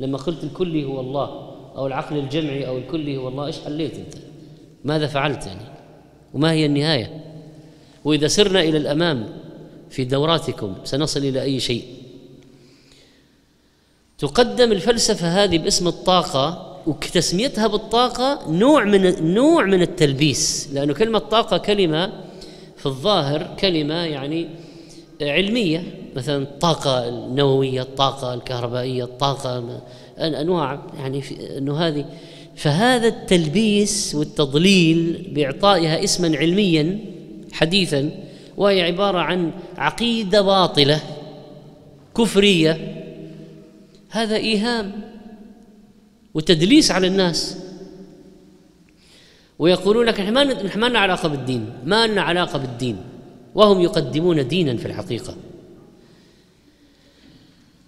[0.00, 4.14] لما قلت الكلي هو الله أو العقل الجمعي أو الكلي هو الله إيش حليت أنت؟
[4.84, 5.60] ماذا فعلت يعني؟
[6.34, 7.24] وما هي النهاية؟
[8.04, 9.28] وإذا سرنا إلى الأمام
[9.90, 11.84] في دوراتكم سنصل إلى أي شيء.
[14.18, 21.58] تقدم الفلسفة هذه باسم الطاقة وتسميتها بالطاقة نوع من نوع من التلبيس لأنه كلمة طاقة
[21.58, 22.12] كلمة
[22.76, 24.48] في الظاهر كلمة يعني
[25.22, 25.82] علمية
[26.16, 29.80] مثلا الطاقة النووية الطاقة الكهربائية الطاقة
[30.18, 31.22] أنواع يعني
[31.58, 32.04] أنه هذه.
[32.56, 36.98] فهذا التلبيس والتضليل بإعطائها اسما علميا
[37.52, 38.10] حديثا
[38.56, 41.00] وهي عبارة عن عقيدة باطلة
[42.16, 42.94] كفرية.
[44.10, 44.92] هذا إيهام.
[46.38, 47.56] وتدليس على الناس.
[49.58, 50.44] ويقولون لك إحنا
[50.76, 51.72] ما لنا علاقة بالدين.
[51.84, 52.96] ما لنا علاقة بالدين.
[53.54, 55.34] وهم يقدمون دينا في الحقيقة.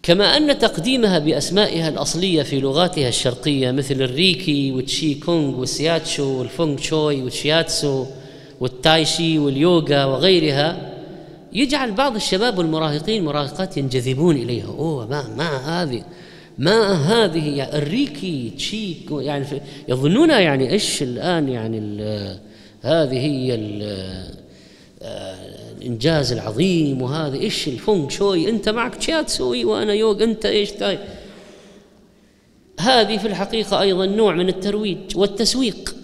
[0.02, 7.22] كما أن تقديمها بأسمائها الأصلية في لغاتها الشرقية مثل الريكي والتشي كونغ والسياتشو والفونغ شوي
[7.22, 8.06] والشياتسو
[8.60, 10.92] والتايشي واليوغا وغيرها
[11.52, 14.66] يجعل بعض الشباب والمراهقين مراهقات ينجذبون إليها.
[14.66, 16.04] أوه ما ما هذه
[16.60, 19.46] ما هذه الريكي تشيك يعني
[19.88, 21.78] يظنون يعني إيش الآن يعني
[22.82, 23.54] هذه هي
[25.02, 25.36] آه،
[25.78, 30.98] الإنجاز العظيم وهذا إيش الفونغ شوي أنت معك تشاتسوي وأنا يوغ أنت إيش تاي؟
[32.80, 35.94] هذه في الحقيقة أيضا نوع من الترويج والتسويق.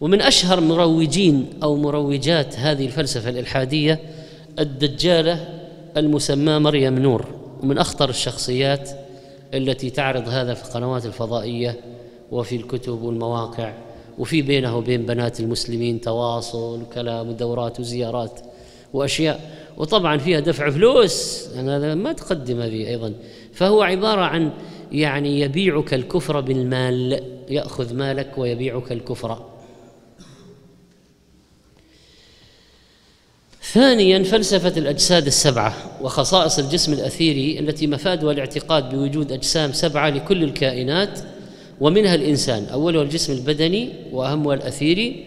[0.00, 4.00] ومن أشهر مروجين أو مروجات هذه الفلسفة الإلحادية
[4.58, 5.60] الدجالة
[5.96, 7.26] المسماة مريم نور
[7.62, 8.90] ومن أخطر الشخصيات
[9.54, 11.80] التي تعرض هذا في القنوات الفضائية
[12.30, 13.72] وفي الكتب والمواقع
[14.18, 18.40] وفي بينه وبين بنات المسلمين تواصل وكلام ودورات وزيارات
[18.92, 19.62] وأشياء.
[19.76, 21.48] وطبعا فيها دفع فلوس.
[21.56, 23.12] هذا ما تقدم هذه أيضا.
[23.52, 24.50] فهو عبارة عن
[24.92, 29.51] يعني يبيعك الكفر بالمال يأخذ مالك ويبيعك الكفر.
[33.72, 41.20] ثانيا فلسفة الأجساد السبعة وخصائص الجسم الأثيري التي مفادها الاعتقاد بوجود أجسام سبعة لكل الكائنات
[41.80, 45.24] ومنها الإنسان أولها الجسم البدني وأهمها الأثيري.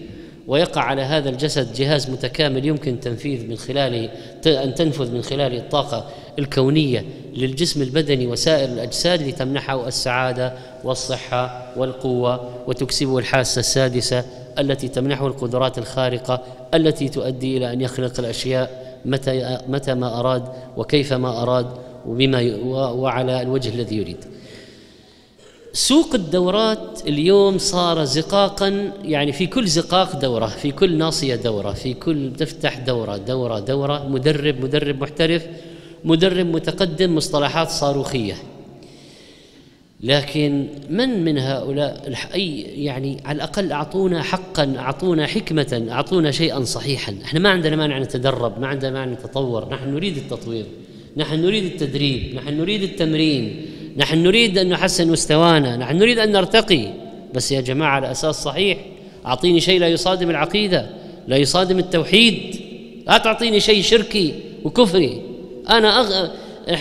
[0.47, 4.09] ويقع على هذا الجسد جهاز متكامل يمكن تنفيذ من خلاله
[4.47, 13.17] أن تنفذ من خلاله الطاقة الكونية للجسم البدني وسائر الأجساد لتمنحه السعادة والصحة والقوة وتكسبه
[13.17, 14.25] الحاسة السادسة
[14.59, 16.41] التي تمنحه القدرات الخارقة
[16.73, 20.43] التي تؤدي إلى أن يخلق الأشياء متى متى ما أراد
[20.77, 21.67] وكيف ما أراد
[22.07, 22.55] وبما
[22.91, 24.17] وعلى الوجه الذي يريد.
[25.73, 31.93] سوق الدورات اليوم صار زقاقا يعني في كل زقاق دورة في كل ناصية دورة في
[31.93, 35.45] كل تفتح دورة دورة دورة مدرب مدرب محترف
[36.03, 38.35] مدرب متقدم مصطلحات صاروخية
[40.03, 47.15] لكن من من هؤلاء؟ أي يعني على الأقل أعطونا حقا أعطونا حكمة أعطونا شيئا صحيحا.
[47.25, 49.69] إحنا ما عندنا مانع نتدرب ما عندنا مانع نتطور.
[49.69, 50.65] نحن نريد التطوير.
[51.17, 52.35] نحن نريد التدريب.
[52.35, 53.65] نحن نريد التمرين.
[53.97, 55.77] نحن نريد أن نحسن مستوانا.
[55.77, 56.87] نحن نريد أن نرتقي.
[57.33, 58.77] بس يا جماعة على أساس صحيح
[59.25, 60.89] أعطيني شيء لا يصادم العقيدة
[61.27, 62.55] لا يصادم التوحيد.
[63.07, 64.33] لا تعطيني شيء شركي
[64.63, 65.21] وكفري.
[65.69, 66.27] أنا أغ...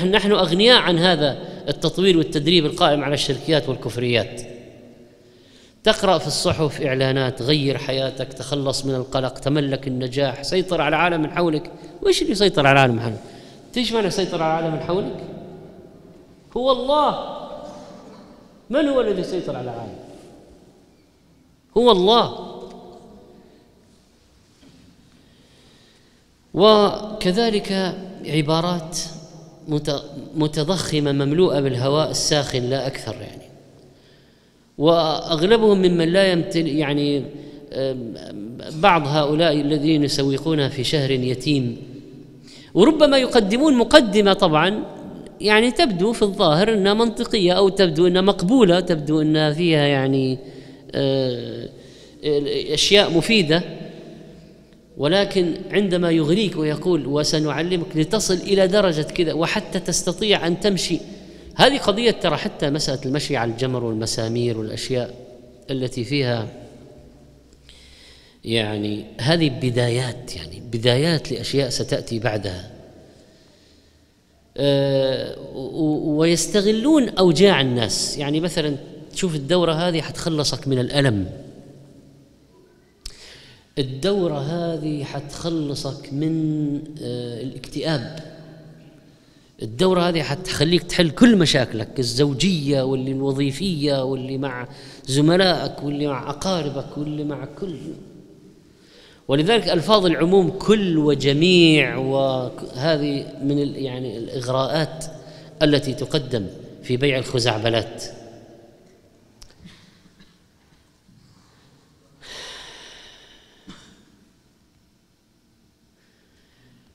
[0.05, 1.54] نحن أغنياء عن هذا.
[1.69, 4.43] التطوير والتدريب القائم على الشركيات والكفريات.
[5.85, 11.31] تقرأ في الصحف إعلانات غير حياتك تخلص من القلق تملك النجاح سيطر على العالم من
[11.31, 11.71] حولك.
[12.03, 13.21] وإيش اللي يسيطر على العالم من حولك؟
[13.77, 15.25] إيش معنى يسيطر على العالم من حولك؟
[16.57, 17.39] هو الله.
[18.71, 19.97] من هو الذي يسيطر على العالم؟
[21.77, 22.51] هو الله.
[26.55, 27.97] وكذلك
[28.27, 28.99] عبارات
[30.37, 33.45] متضخمة مملوءة بالهواء الساخن لا أكثر يعني.
[34.79, 37.25] وأغلبهم ممن لا يمتل يعني
[38.73, 41.77] بعض هؤلاء الذين يسوقونها في شهر يتيم.
[42.75, 44.85] وربما يقدمون مقدمة طبعا
[45.41, 50.39] يعني تبدو في الظاهر إنها منطقية أو تبدو إنها مقبولة تبدو إنها فيها يعني
[50.95, 51.69] آه،
[52.75, 53.63] أشياء مفيدة.
[54.97, 61.01] ولكن عندما يغريك ويقول وسنعلمك لتصل إلى درجة كذا وحتى تستطيع أن تمشي
[61.57, 65.15] هذه قضية ترى حتى مسألة المشي على الجمر والمسامير والأشياء
[65.71, 66.49] التي فيها
[68.45, 72.71] يعني هذه بدايات يعني بدايات لأشياء ستأتي بعدها.
[74.57, 75.39] آه،
[76.05, 78.19] ويستغلون أوجاع الناس.
[78.19, 78.77] يعني مثلا
[79.13, 81.44] تشوف الدورة هذه حتخلصك من الألم.
[83.79, 88.19] الدورة هذه حتخلصك من آه، الاكتئاب.
[89.63, 94.69] الدورة هذه حتخليك تحل كل مشاكلك الزوجية واللي الوظيفية واللي مع
[95.07, 97.77] زملائك واللي مع أقاربك واللي مع كل.
[99.29, 105.05] ولذلك ألفاظ العموم كل وجميع وهذه من يعني الإغراءات
[105.63, 106.47] التي تقدم
[106.83, 108.05] في بيع الخزعبلات.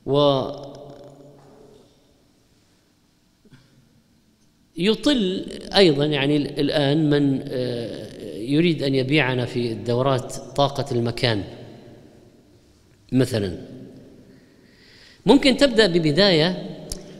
[0.06, 0.42] و
[4.78, 5.46] يطل
[5.76, 11.44] أيضا يعني الآن من آه، يريد أن يبيعنا في الدورات طاقة المكان
[13.12, 13.58] مثلا.
[15.26, 16.76] ممكن تبدأ ببداية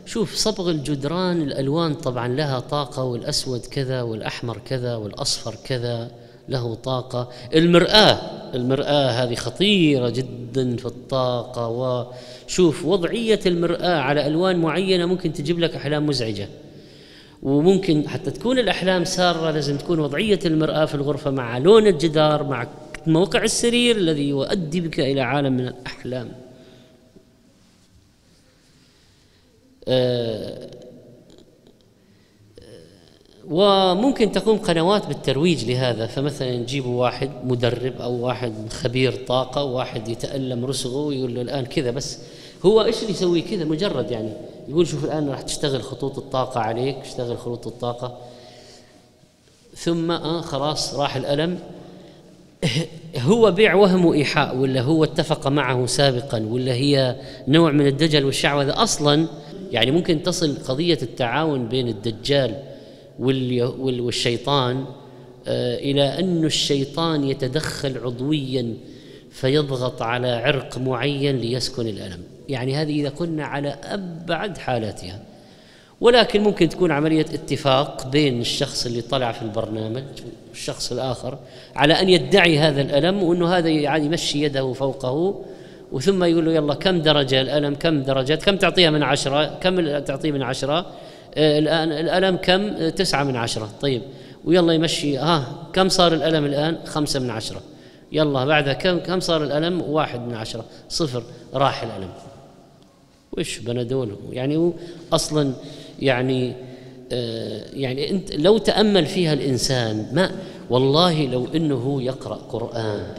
[0.06, 6.12] شوف صبغ الجدران الألوان طبعا لها طاقة والأسود كذا والأحمر كذا والأصفر كذا
[6.50, 7.32] له طاقة.
[7.56, 15.60] المرآة المرآة هذه خطيرة جدا في الطاقة وشوف وضعية المرآة على ألوان معينة ممكن تجيب
[15.60, 16.50] لك أحلام مزعجة.
[17.44, 22.68] وممكن حتى تكون الأحلام سارة لازم تكون وضعية المرآة في الغرفة مع لون الجدار مع
[23.08, 26.32] موقع السرير الذي يؤدي بك إلى عالم من الأحلام.
[29.88, 30.70] آه،
[33.50, 40.66] وممكن تقوم قنوات بالترويج لهذا فمثلا يجيبوا واحد مدرب أو واحد خبير طاقة واحد يتألم
[40.66, 42.20] رسغه ويقول له الآن كذا بس.
[42.66, 44.30] هو إيش اللي يسوي كذا؟ مجرد يعني
[44.68, 48.18] يقول شوف الآن راح تشتغل خطوط الطاقة عليك اشتغل خطوط الطاقة.
[49.76, 51.60] ثم آه خلاص راح الألم.
[53.30, 57.16] هو بيع وهم وإيحاء ولا هو اتفق معه سابقا ولا هي
[57.48, 59.28] نوع من الدجل والشعوذة؟ أصلا
[59.72, 62.69] يعني ممكن تصل قضية التعاون بين الدجال
[63.20, 64.86] والشيطان
[65.48, 68.74] آه، إلى أن الشيطان يتدخل عضويا
[69.32, 72.24] فيضغط على عرق معين ليسكن الألم.
[72.50, 75.20] يعني هذه إذا كنا على أبعد حالاتها.
[76.02, 80.04] ولكن ممكن تكون عملية اتفاق بين الشخص اللي طلع في البرنامج
[80.50, 81.38] والشخص الآخر
[81.76, 85.44] على أن يدعي هذا الألم وأنه هذا يعني يمشي يده فوقه
[85.92, 90.32] وثم يقول له يلا كم درجة الألم؟ كم درجة كم تعطيها من عشرة؟ كم تعطيه
[90.32, 90.86] من عشرة؟ آه،
[91.38, 93.70] الآن الألم كم؟ تسعة من عشرة.
[93.82, 94.02] طيب
[94.46, 95.18] ويلا يمشي.
[95.18, 97.62] ها كم صار الألم الآن؟ خمسة من عشرة.
[98.12, 100.66] يلا بعدها كم كم صار الألم؟ واحد من عشرة.
[100.90, 101.24] صفر
[101.54, 102.10] راح الألم.
[103.38, 104.72] وش بنادول؟ يعني
[105.14, 105.54] أصلا
[106.00, 106.54] يعني
[107.12, 110.32] آه يعني أنت لو تأمل فيها الإنسان ما
[110.70, 113.16] والله لو إنه يقرأ قرآن.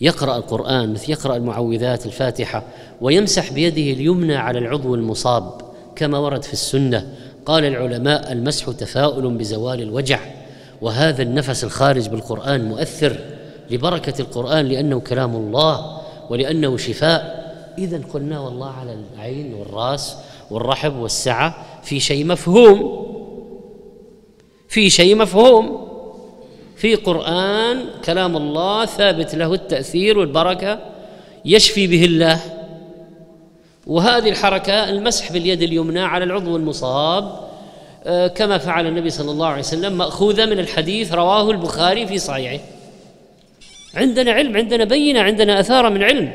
[0.00, 2.62] يقرأ القرآن مثل يقرأ المعوذات الفاتحة
[3.00, 5.73] ويمسح بيده اليمنى على العضو المصاب.
[5.96, 7.08] كما ورد في السنة
[7.46, 10.20] قال العلماء المسح تفاؤل بزوال الوجع
[10.82, 13.16] وهذا النفس الخارج بالقرآن مؤثر
[13.70, 17.44] لبركة القرآن لأنه كلام الله ولأنه شفاء.
[17.78, 20.16] اذا قلنا والله على العين والرأس
[20.50, 23.04] والرحب والسعة في شيء مفهوم
[24.68, 25.88] في شيء مفهوم.
[26.76, 30.78] في قرآن كلام الله ثابت له التأثير والبركة
[31.44, 32.40] يشفي به الله.
[33.86, 37.44] وهذه الحركة المسح باليد اليمنى على العضو المصاب
[38.06, 42.64] آه، كما فعل النبي صلى الله عليه وسلم مأخوذة من الحديث رواه البخاري في صحيحه.
[43.94, 46.32] عندنا علم عندنا بينة عندنا اثاره من علم.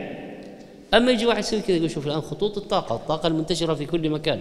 [0.94, 4.40] أما يجي واحد يصير كذا يقول شوف الآن خطوط الطاقة الطاقة المنتشرة في كل مكان.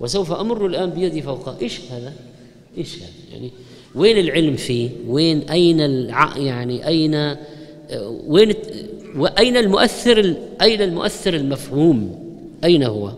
[0.00, 2.12] وسوف أمر الآن بيدي فوقها إيش هذا؟
[2.78, 3.50] إيش هذا؟ يعني
[3.94, 6.36] وين العلم فيه؟ وين أين الع...
[6.36, 7.36] يعني أين
[8.26, 8.54] وين
[9.16, 12.25] وأين المؤثر أين المؤثر المفهوم؟
[12.64, 13.12] أين هو؟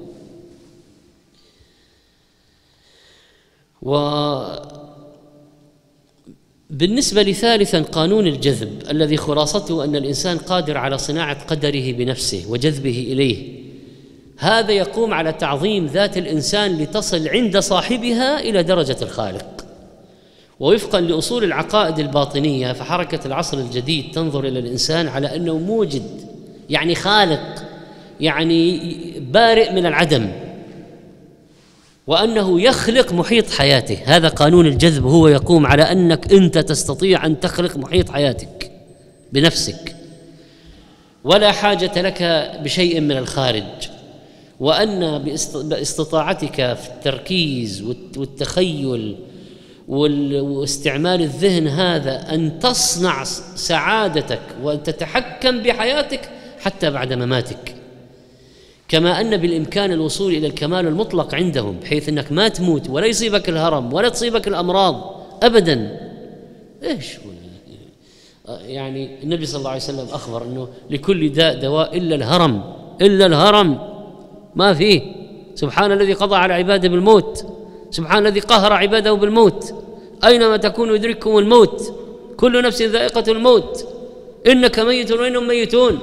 [3.83, 3.95] و
[6.71, 13.59] بالنسبة لثالثا قانون الجذب الذي خلاصته أن الإنسان قادر على صناعة قدره بنفسه وجذبه إليه.
[14.39, 19.65] هذا يقوم على تعظيم ذات الإنسان لتصل عند صاحبها إلى درجة الخالق.
[20.61, 26.03] ووفقا لأصول العقائد الباطنية فحركة العصر الجديد تنظر إلى الإنسان على أنه موجد
[26.71, 27.68] يعني خالق.
[28.21, 28.81] يعني
[29.21, 30.29] بارئ من العدم
[32.07, 37.77] وأنه يخلق محيط حياته هذا قانون الجذب هو يقوم على أنك أنت تستطيع أن تخلق
[37.77, 38.71] محيط حياتك
[39.33, 39.97] بنفسك.
[41.25, 43.89] ولا حاجة لك بشيء من الخارج.
[44.61, 45.19] وأن
[45.69, 47.83] باستطاعتك في التركيز
[48.17, 49.17] والتخيل
[49.89, 56.21] واستعمال الذهن هذا أن تصنع سعادتك وأن تتحكم بحياتك
[56.61, 57.78] حتى بعد مماتك.
[58.89, 63.93] كما أن بالإمكان الوصول إلى الكمال المطلق عندهم بحيث أنك ما تموت ولا يصيبك الهرم
[63.93, 66.01] ولا تصيبك الأمراض ابدا.
[66.83, 67.17] إيش
[68.67, 72.63] يعني النبي صلى الله عليه وسلم أخبر إنه لكل داء دواء إلا الهرم
[73.03, 73.79] إلا الهرم.
[74.55, 75.03] ما فيه.
[75.55, 77.47] سبحان الذي قضى على عباده بالموت.
[77.91, 79.75] سبحان الذي قهر عباده بالموت.
[80.25, 81.95] أينما تكونوا يدرككم الموت؟
[82.37, 83.87] كل نفس ذائقة الموت.
[84.47, 85.99] إنك ميت وإنهم ميتون.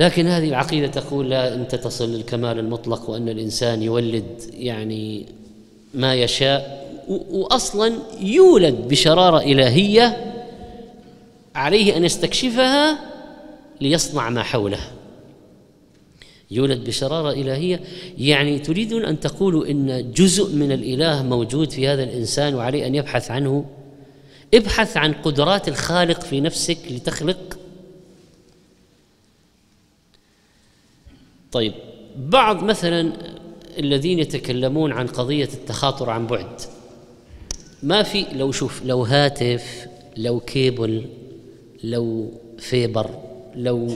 [0.00, 5.26] لكن هذه العقيدة تقول لا أنت تصل للكمال المطلق وأن الإنسان يولد يعني
[5.94, 10.34] ما يشاء وأصلا يولد بشرارة إلهية
[11.54, 12.98] عليه أن يستكشفها
[13.80, 14.80] ليصنع ما حوله.
[16.50, 17.80] يولد بشرارة إلهية.
[18.18, 23.30] يعني تريدون أن تقولوا إن جزء من الإله موجود في هذا الإنسان وعليه أن يبحث
[23.30, 23.64] عنه؟
[24.54, 27.59] ابحث عن قدرات الخالق في نفسك لتخلق
[31.52, 31.72] طيب
[32.16, 33.12] بعض مثلا
[33.78, 36.60] الذين يتكلمون عن قضية التخاطر عن بعد
[37.82, 39.86] ما في لو شوف لو هاتف
[40.16, 41.04] لو كيبل
[41.84, 43.10] لو fiber
[43.56, 43.88] لو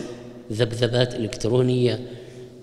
[0.53, 2.01] ذبذبات إلكترونية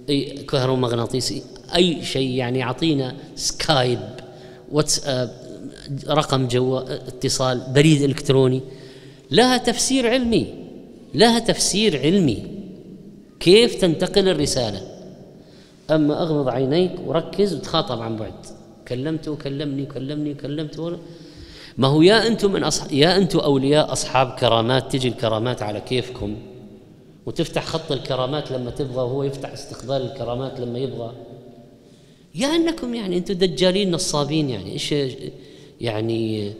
[0.10, 1.44] أي كهرومغناطيسي
[1.76, 4.00] أي شيء يعني يعطينا سكايب
[4.72, 5.42] واتساب
[6.08, 8.62] رقم جوال اتصال بريد إلكتروني
[9.32, 10.48] لها تفسير علمي
[11.14, 12.61] لها تفسير علمي.
[13.42, 14.82] كيف تنتقل الرسالة؟
[15.92, 18.34] أما أغمض عينيك وركز وتخاطب عن بعد.
[18.88, 20.98] كلمته وكلمني وكلمني وكلمته
[21.78, 22.94] ما هو يا أنتم من أصح...
[22.94, 26.36] يا أنتم أولياء أصحاب كرامات تجي الكرامات على كيفكم
[27.26, 31.12] وتفتح خط الكرامات لما تبغى وهو يفتح استقبال الكرامات لما يبغى.
[32.36, 34.96] يا أنكم يعني أنتم دجالين نصابين يعني إيش
[35.82, 36.54] يعني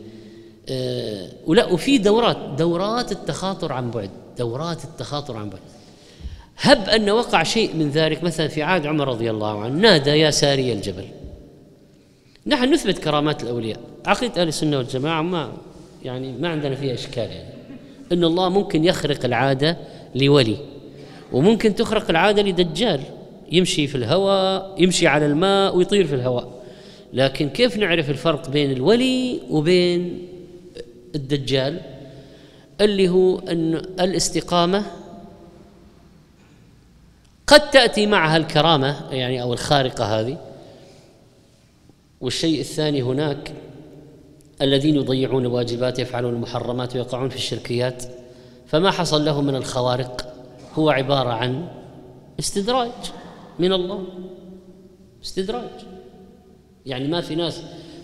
[0.68, 5.60] آه ولا وفي دورات دورات التخاطر عن بعد دورات التخاطر عن بعد.
[6.64, 8.22] هب أن وقع شيء من ذلك.
[8.24, 11.04] مثلا في عهد عمر رضي الله عنه نادى يا ساري الجبل.
[12.46, 13.80] نحن نثبت كرامات الأولياء.
[14.06, 15.52] عقيدة أهل السنة والجماعة ما
[16.04, 17.54] يعني ما عندنا فيها إشكال يعني.
[18.12, 19.76] أن الله ممكن يخرق العادة
[20.14, 20.56] لولي
[21.32, 23.00] وممكن تخرق العادة لدجال.
[23.52, 26.62] يمشي في الهواء يمشي على الماء ويطير في الهواء.
[27.12, 30.28] لكن كيف نعرف الفرق بين الولي وبين
[31.14, 31.80] الدجال؟
[32.80, 35.01] اللي هو أن الاستقامة
[37.46, 40.38] قد تأتي معها الكرامة يعني أو الخارقة هذه.
[42.20, 43.52] والشيء الثاني هناك
[44.62, 48.02] الذين يضيعون الواجبات يفعلون المحرمات ويقعون في الشركيات.
[48.66, 50.34] فما حصل لهم من الخوارق؟
[50.74, 51.68] هو عبارة عن
[52.40, 52.90] استدراج
[53.58, 54.04] من الله.
[55.24, 55.70] استدراج.
[56.86, 57.62] يعني ما في ناس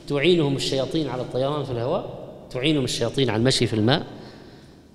[0.09, 4.07] تعينهم الشياطين على الطيران في الهواء تعينهم الشياطين على المشي في الماء.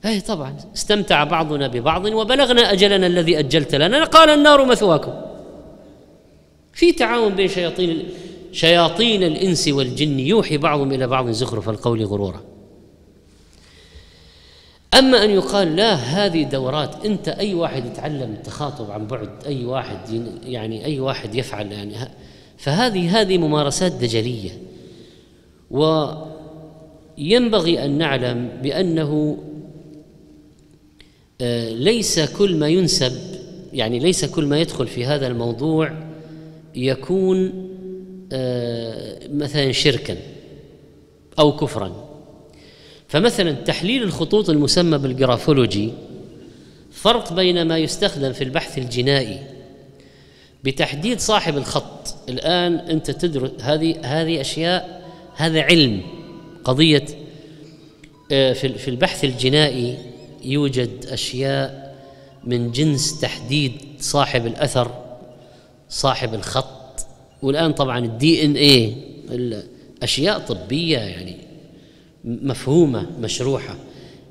[0.06, 0.56] اي طبعا.
[0.76, 4.04] استمتع بعضنا ببعض وبلغنا أجلنا الذي أجلت لنا.
[4.04, 5.14] قال النار مثواكم.
[6.74, 8.10] في تعاون بين شياطين
[8.52, 12.42] شياطين الإنس والجن يوحي بعضهم إلى بعض زخرف القول غرورا.
[14.94, 17.06] أما أن يقال لا هذه دورات.
[17.06, 19.98] أنت أي واحد يتعلم التخاطب عن بعد أي واحد
[20.46, 21.96] يعني أي واحد يفعل يعني
[22.58, 24.52] فهذه هذه ممارسات دجلية.
[27.18, 29.53] وينبغي أن نعلم بأنه آه،
[31.74, 33.34] ليس كل ما ينسب
[33.74, 35.92] يعني ليس كل ما يدخل في هذا الموضوع
[36.76, 37.70] يكون
[38.32, 40.18] آه، مثلا شركا
[41.40, 42.10] أو كفرا.
[43.08, 45.92] فمثلا تحليل الخطوط المسمى بالجرافولوجي
[46.92, 49.40] فرق بين ما يستخدم في البحث الجنائي
[50.64, 52.16] بتحديد صاحب الخط.
[52.30, 55.04] الآن أنت تدرس هذه هذه أشياء
[55.36, 56.02] هذا علم
[56.64, 57.06] قضية
[58.32, 60.13] آه، في البحث الجنائي
[60.46, 61.96] يوجد أشياء
[62.44, 64.92] من جنس تحديد صاحب الأثر
[65.90, 67.06] صاحب الخط.
[67.42, 68.96] والآن طبعا الدي ان إيه
[70.04, 71.38] أشياء طبية يعني
[72.26, 73.76] مفهومة مشروحة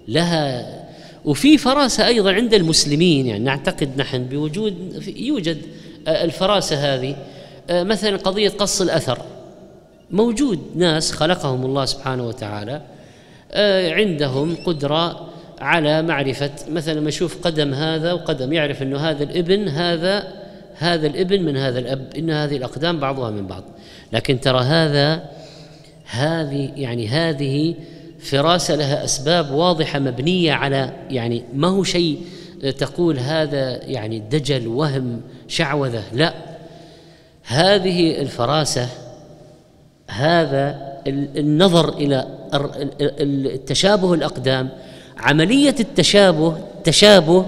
[0.09, 0.83] لها
[1.25, 3.27] وفي فراسة أيضا عند المسلمين.
[3.27, 5.63] يعني نعتقد نحن بوجود يوجد
[6.09, 7.17] آه، الفراسة هذه
[7.71, 9.19] آه، مثلا قضية قص الأثر.
[10.11, 12.83] موجود ناس خلقهم الله سبحانه وتعالى
[13.53, 15.32] آه، عندهم قدرة
[15.63, 20.33] على معرفة مثلا لما يشوف قدم هذا وقدم يعرف أنه هذا الابن هذا
[20.79, 23.65] هذا الابن من هذا الأب إن هذه الأقدام بعضها من بعض.
[24.13, 25.23] لكن ترى هذا
[26.07, 27.75] هذه يعني هذه
[28.19, 32.23] فراسة لها أسباب واضحة مبنية على يعني ما هو شيء
[32.79, 36.03] تقول هذا يعني دجل وهم شعوذة.
[36.13, 36.35] لا.
[37.45, 38.89] هذه الفراسة
[40.09, 42.27] هذا النظر إلى
[43.21, 44.69] التشابه الأقدام
[45.23, 47.47] عملية التشابه تشابه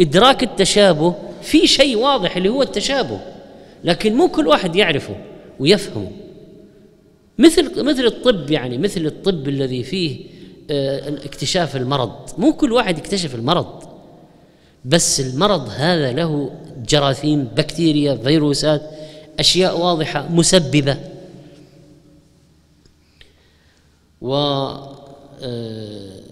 [0.00, 3.20] إدراك التشابه في شيء واضح اللي هو التشابه.
[3.84, 5.16] لكن مو كل واحد يعرفه
[5.60, 6.10] ويفهمه.
[7.38, 10.20] مثل مثل الطب يعني مثل الطب الذي فيه
[10.70, 12.12] آه، اكتشاف المرض.
[12.38, 13.82] مو كل واحد يكتشف المرض.
[14.84, 16.50] بس المرض هذا له
[16.88, 18.82] جراثيم بكتيريا فيروسات
[19.38, 20.96] أشياء واضحة مسببة.
[24.20, 24.34] و
[25.42, 26.27] آه،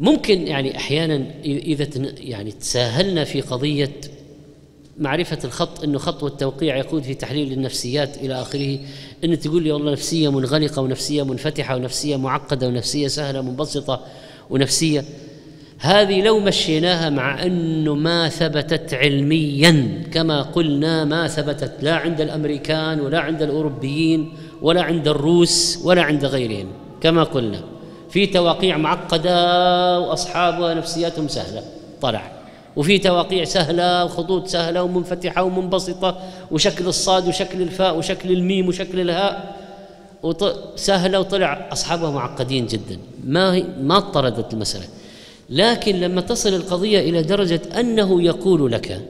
[0.00, 1.86] ممكن يعني أحيانا اذا
[2.18, 3.90] يعني تساهلنا في قضية
[4.98, 8.78] معرفة الخط إنه خط والتوقيع يقود في تحليل النفسيات إلى آخره
[9.24, 14.04] إن تقول لي والله نفسية منغلقة ونفسية منفتحة ونفسية معقدة ونفسية سهلة منبسطة
[14.50, 15.04] ونفسية.
[15.78, 23.00] هذه لو مشيناها مع إنه ما ثبتت علميا كما قلنا ما ثبتت لا عند الأمريكان
[23.00, 24.32] ولا عند الأوروبيين
[24.62, 26.68] ولا عند الروس ولا عند غيرهم
[27.00, 27.77] كما قلنا.
[28.10, 31.62] في تواقيع معقدة وأصحابها نفسياتهم سهلة
[32.00, 32.32] طلع.
[32.76, 39.56] وفي تواقيع سهلة وخطوط سهلة ومنفتحة ومنبسطة وشكل الصاد وشكل الفاء وشكل الميم وشكل الهاء.
[40.76, 41.68] سهلة وطلع.
[41.72, 42.98] أصحابها معقدين جدا.
[43.24, 44.84] ما ما اضطردت المسألة.
[45.50, 49.02] لكن لما تصل القضية إلى درجة أنه يقول لك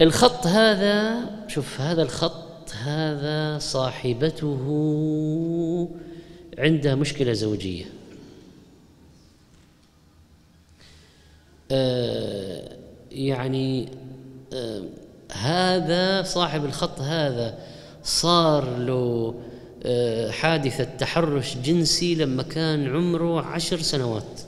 [0.00, 4.58] الخط هذا شوف هذا الخط هذا صاحبته
[6.58, 7.84] عندها مشكلة زوجية.
[11.72, 12.76] آه
[13.10, 13.88] يعني
[14.52, 14.82] آه
[15.32, 17.58] هذا صاحب الخط هذا
[18.04, 19.34] صار له
[19.82, 24.40] آه حادثة تحرش جنسي لما كان عمره عشر سنوات.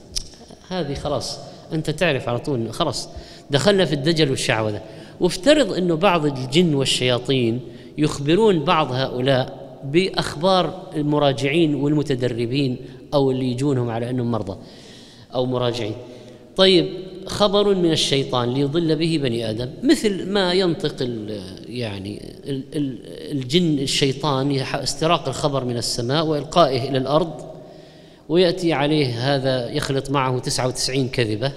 [0.68, 1.38] هذه خلاص
[1.72, 3.08] أنت تعرف على طول خلاص
[3.50, 4.82] دخلنا في الدجل والشعوذة.
[5.20, 7.60] وافترض أنه بعض الجن والشياطين
[7.98, 12.76] يخبرون بعض هؤلاء بأخبار المراجعين والمتدربين
[13.14, 14.58] أو اللي يجونهم على أنهم مرضى
[15.34, 15.94] أو مراجعين.
[16.56, 16.88] طيب
[17.26, 22.98] خبر من الشيطان ليضل به بني آدم مثل ما ينطق ال يعني ال
[23.32, 27.50] الجن الشيطان استراق الخبر من السماء وإلقائه إلى الأرض
[28.28, 31.52] ويأتي عليه هذا يخلط معه 99 كذبة.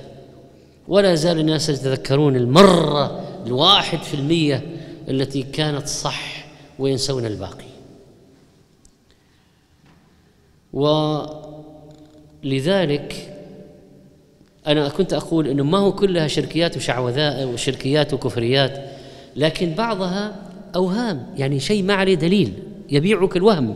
[0.88, 4.62] ولا زال الناس يتذكرون المرة الواحد في المية
[5.10, 6.46] التي كانت صح
[6.80, 7.73] وينسون الباقي.
[12.44, 13.34] ولذلك
[14.68, 18.84] أنا كنت أقول أنه ما هو كلها شركيات وشعوذاء وشركيات وكفريات
[19.36, 20.36] لكن بعضها
[20.76, 22.54] أوهام يعني شيء ما عليه دليل
[22.90, 23.76] يبيعك الوهم.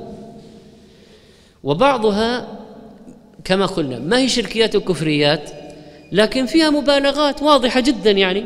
[1.64, 2.48] وبعضها
[3.44, 5.50] كما قلنا ما هي شركيات وكفريات
[6.12, 8.46] لكن فيها مبالغات واضحة جدا يعني.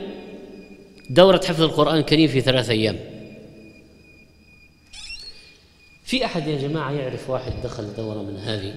[1.10, 2.95] دورة حفظ القرآن الكريم في ثلاث أيام.
[6.12, 8.74] في أحد يا جماعة يعرف واحد دخل دورة من هذه؟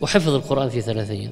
[0.00, 1.30] وحفظ القرآن في ثلاث أيام.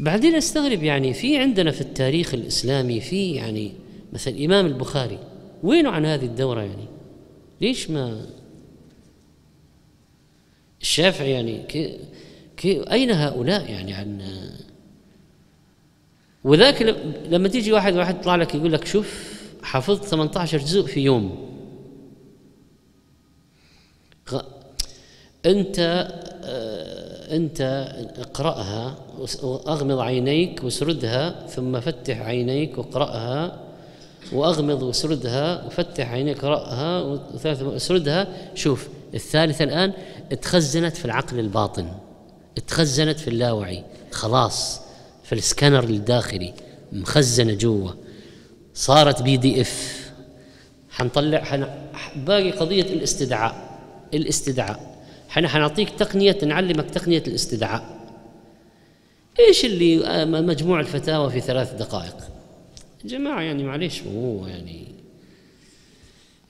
[0.00, 3.72] بعدين أستغرب يعني في عندنا في التاريخ الإسلامي في يعني
[4.12, 5.18] مثلا الامام البخاري
[5.62, 6.88] وينه عن هذه الدورة يعني؟
[7.60, 8.26] ليش ما
[10.80, 11.98] الشافعي يعني كي
[12.56, 14.22] كي أين هؤلاء يعني عن
[16.44, 16.82] وذاك
[17.28, 21.50] لما تيجي واحد واحد يطلع لك يقول لك شوف حفظت 18 جزء في يوم.
[25.46, 25.78] انت
[26.44, 27.60] آه، انت
[28.18, 28.96] اقرأها
[29.42, 33.58] واغمض عينيك واسردها ثم فتح عينيك واقرأها
[34.32, 39.92] واغمض واسردها وفتح عينيك اقراها وثالث اسردها شوف الثالثه الآن
[40.32, 41.88] اتخزنت في العقل الباطن
[42.56, 44.80] اتخزنت في اللاوعي خلاص
[45.24, 46.54] في السكانر الداخلي
[46.92, 47.90] مخزنة جوا.
[48.80, 50.10] صارت PDF.
[50.90, 51.66] حنطلع حن...
[52.16, 53.78] باقي قضية الاستدعاء
[54.14, 55.04] الاستدعاء.
[55.30, 58.00] إحنا حنعطيك تقنية نعلمك تقنية الاستدعاء.
[59.40, 62.16] إيش اللي آه، مجموع الفتاوى في ثلاث دقائق؟
[63.04, 64.84] جماعة يعني معليش هو يعني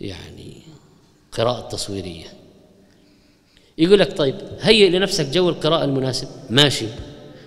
[0.00, 0.62] يعني
[1.32, 2.26] قراءة تصويرية.
[3.78, 6.28] يقول لك طيب هيئ لنفسك جو القراءة المناسب.
[6.50, 6.86] ماشي.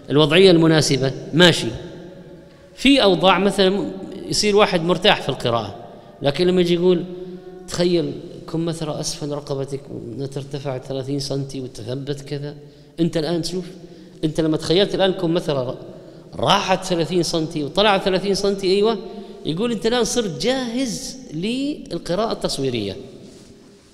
[0.10, 1.14] الوضعية المناسبة.
[1.34, 1.68] ماشي.
[2.76, 5.76] في أوضاع مثلا يصير واحد مرتاح في القراءة.
[6.22, 7.04] لكن لما يجي يقول
[7.68, 8.14] تخيل
[8.52, 9.80] كمثرى أسفل رقبتك
[10.34, 12.56] ترتفع 30 سنتي وتثبت كذا.
[13.00, 13.66] أنت الآن شوف
[14.24, 15.78] أنت لما تخيلت الآن كمثرى
[16.36, 18.98] راحت 30 سنتي وطلعت 30 سنتي أيوة
[19.46, 22.96] يقول أنت الآن صرت جاهز للقراءة التصويرية.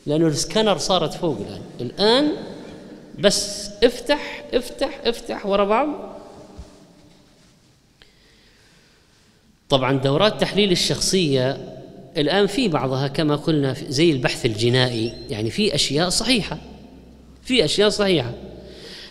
[0.06, 1.62] لأنه السكانر صارت فوق الآن.
[1.82, 2.32] الآن
[3.20, 5.88] بس افتح افتح افتح ورا بعض.
[9.70, 11.58] طبعا دورات تحليل الشخصية
[12.18, 16.58] الآن في بعضها كما قلنا زي البحث الجنائي يعني في أشياء صحيحة
[17.44, 18.34] في أشياء صحيحة.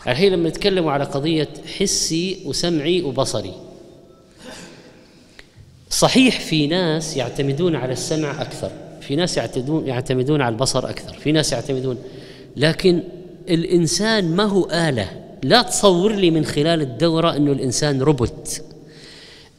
[0.06, 1.48] الحين لما نتكلم على قضية
[1.78, 3.52] حسي وسمعي وبصري.
[5.90, 11.32] صحيح في ناس يعتمدون على السمع أكثر في ناس يعتمدون يعتمدون على البصر أكثر في
[11.32, 11.98] ناس يعتمدون.
[12.56, 13.02] لكن
[13.48, 15.08] الإنسان ما هو آلة؟
[15.42, 18.62] لا تصور لي من خلال الدورة أنه الإنسان روبوت.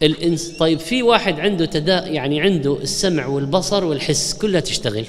[0.04, 5.06] الإنس طيب في واحد عنده تدا يعني عنده السمع والبصر والحس كلها تشتغل.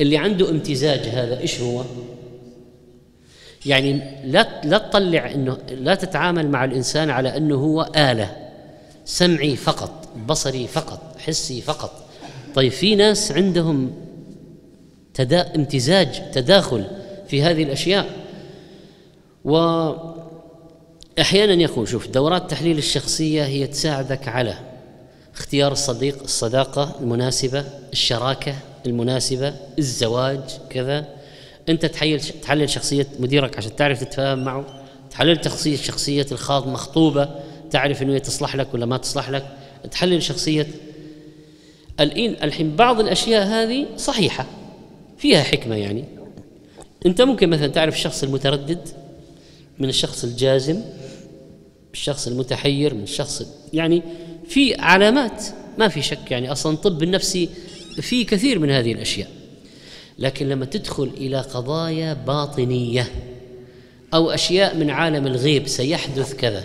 [0.00, 1.84] اللي عنده امتزاج هذا إيش هو؟
[3.66, 8.36] يعني لا لا تطلع إنه لا تتعامل مع الإنسان على إنه هو آلة
[9.04, 12.04] سمعي فقط بصري فقط حسي فقط.
[12.54, 13.92] طيب في ناس عندهم
[15.14, 16.84] تدا امتزاج تداخل
[17.28, 18.06] في هذه الأشياء.
[21.20, 24.54] واحيانا يقول شوف دورات تحليل الشخصية هي تساعدك على
[25.34, 28.54] اختيار الصديق الصداقة المناسبة الشراكة
[28.86, 30.40] المناسبة الزواج
[30.70, 31.06] كذا.
[31.68, 34.64] أنت تحلل تحلل شخصية مديرك عشان تعرف تتفاهم معه
[35.10, 37.28] تحلل شخصيه شخصية الخاض مخطوبة
[37.70, 39.46] تعرف إنه هي تصلح لك ولا ما تصلح لك.
[39.90, 40.66] تحلل شخصية
[42.00, 44.46] الحين الحين بعض الأشياء هذه صحيحة
[45.18, 46.04] فيها حكمة يعني.
[47.06, 48.88] أنت ممكن مثلا تعرف الشخص المتردد
[49.78, 50.82] من الشخص الجازم
[51.92, 54.02] الشخص المتحير من الشخص يعني
[54.48, 55.44] في علامات
[55.78, 57.48] ما في شك يعني أصلا الطب النفسي
[58.00, 59.28] في كثير من هذه الأشياء.
[60.18, 63.06] لكن لما تدخل إلى قضايا باطنية
[64.14, 66.64] أو أشياء من عالم الغيب سيحدث كذا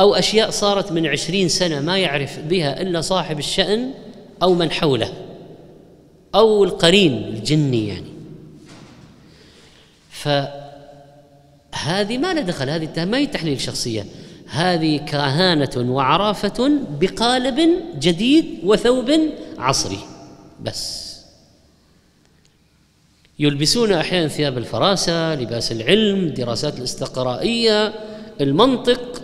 [0.00, 3.90] أو أشياء صارت من عشرين سنة ما يعرف بها إلا صاحب الشأن
[4.42, 5.12] أو من حوله
[6.34, 8.14] أو القرين الجني يعني.
[11.84, 14.06] فهذه ما لها دخل هذه ما هي تحليل شخصية.
[14.48, 16.70] هذه كهانة وعرافة
[17.00, 19.10] بقالب جديد وثوب
[19.58, 19.98] عصري.
[20.62, 21.14] بس.
[23.38, 27.92] يلبسون أحيانا ثياب الفراسة لباس العلم دراسات الاستقرائية
[28.40, 29.22] المنطق.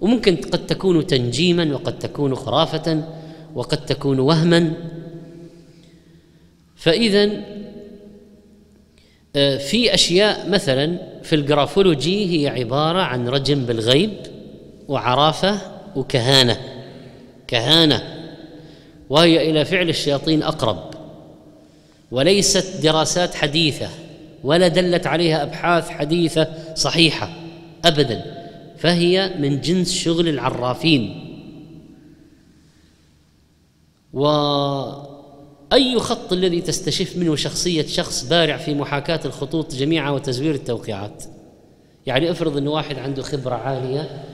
[0.00, 3.04] وممكن قد تكون تنجيما وقد تكون خرافة
[3.54, 4.72] وقد تكون وهما.
[6.76, 7.30] فاذا
[9.36, 14.10] آه، في أشياء مثلا في الجرافولوجي هي عبارة عن رجم بالغيب
[14.88, 15.58] وعرافة
[15.96, 16.56] وكهانة.
[17.46, 18.02] كهانة.
[19.10, 20.90] وهي إلى فعل الشياطين أقرب.
[22.10, 23.88] وليست دراسات حديثة
[24.44, 27.30] ولا دلت عليها أبحاث حديثة صحيحة
[27.84, 28.22] ابدا.
[28.78, 31.26] فهي من جنس شغل العرافين.
[35.72, 41.24] واي خط الذي تستشف منه شخصية شخص بارع في محاكاة الخطوط جميعها وتزوير التوقيعات؟
[42.06, 44.24] يعني افرض انه واحد عنده خبرة عالية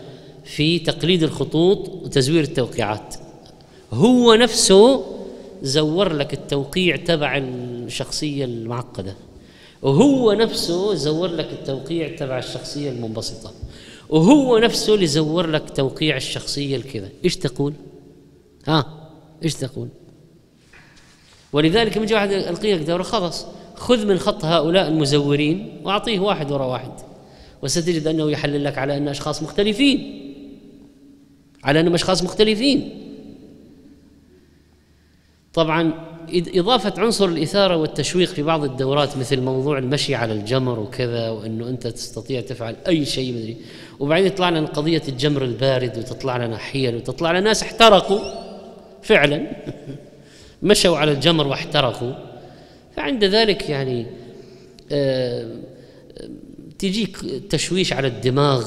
[0.45, 3.14] في تقليد الخطوط وتزوير التوقيعات.
[3.93, 5.05] هو نفسه
[5.62, 9.14] زور لك التوقيع تبع الشخصية المعقدة.
[9.82, 13.53] وهو نفسه زور لك التوقيع تبع الشخصية المنبسطة.
[14.09, 17.09] وهو نفسه اللي زور لك توقيع الشخصية الكذا.
[17.24, 17.72] إيش تقول؟
[18.66, 19.09] ها؟
[19.45, 19.89] إيش تقول؟
[21.57, 26.52] ولذلك من جاء واحد القي لك دوره خلاص خذ من خط هؤلاء المزورين وأعطيه واحد
[26.52, 26.90] وراء واحد.
[27.62, 30.22] وستجد أنه يحلل لك على أن أشخاص مختلفين.
[31.64, 32.90] على أنهم أشخاص مختلفين.
[35.54, 35.92] طبعا
[36.32, 41.86] إضافة عنصر الإثارة والتشويق في بعض الدورات مثل موضوع المشي على الجمر وكذا وأنه أنت
[41.86, 43.57] تستطيع تفعل أي شيء مدري.
[44.00, 48.20] وبعدين يطلع لنا قضية الجمر البارد وتطلع لنا حيل وتطلع لنا ناس احترقوا.
[49.02, 49.46] فعلا.
[50.62, 52.12] مشوا على الجمر واحترقوا.
[52.96, 54.07] فعند ذلك يعني
[54.92, 55.46] آه
[56.78, 57.16] تجيك
[57.50, 58.64] تشويش على الدماغ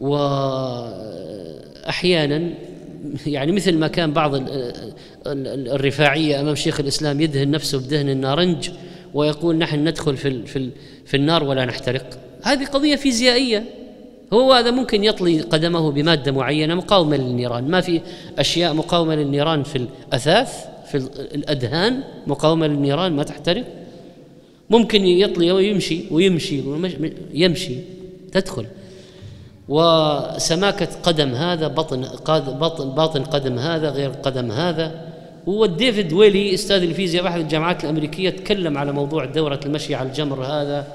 [0.00, 1.16] وأحيانا
[3.26, 4.42] يعني مثل ما كان بعض
[5.26, 8.70] الرفاعية أمام شيخ الإسلام يدهن نفسه بدهن النارنج
[9.14, 10.70] ويقول نحن ندخل في, في,
[11.06, 12.18] في النار ولا نحترق.
[12.42, 13.64] هذه قضية فيزيائية.
[14.32, 17.68] هو هذا ممكن يطلي قدمه بمادة معينة مقاومة للنيران.
[17.68, 18.00] ما في
[18.38, 20.75] أشياء مقاومة للنيران في الأثاث.
[20.90, 20.96] في
[21.34, 23.64] الأدهان مقاومة للنيران ما تحترق.
[24.70, 26.62] ممكن يطلي ويمشي ويمشي
[27.32, 27.74] يمشي
[28.32, 28.66] تدخل.
[29.68, 32.00] وسماكة قدم هذا بطن
[32.58, 35.12] بطن باطن قدم هذا غير قدم هذا.
[35.48, 40.44] هو ديفيد ويلي أستاذ الفيزياء باحد الجامعات الأمريكية تكلم على موضوع دورة المشي على الجمر
[40.44, 40.86] هذا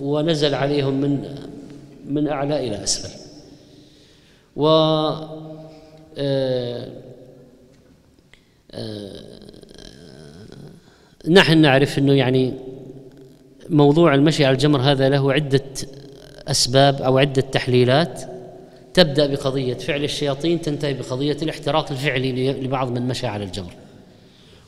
[0.00, 1.24] ونزل عليهم من
[2.06, 3.18] من أعلى إلى أسفل.
[4.56, 4.66] و
[6.18, 6.88] آه،
[11.28, 12.54] نحن نعرف إنه يعني
[13.68, 15.64] موضوع المشي على الجمر هذا له عدة
[16.48, 18.22] أسباب أو عدة تحليلات.
[18.94, 23.72] تبدأ بقضية فعل الشياطين تنتهي بقضية الاحتراق الفعلي لبعض من مشى على الجمر.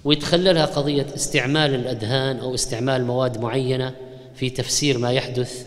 [0.05, 3.95] ويتخللها قضية استعمال الأدهان أو استعمال مواد معينة
[4.35, 5.67] في تفسير ما يحدث.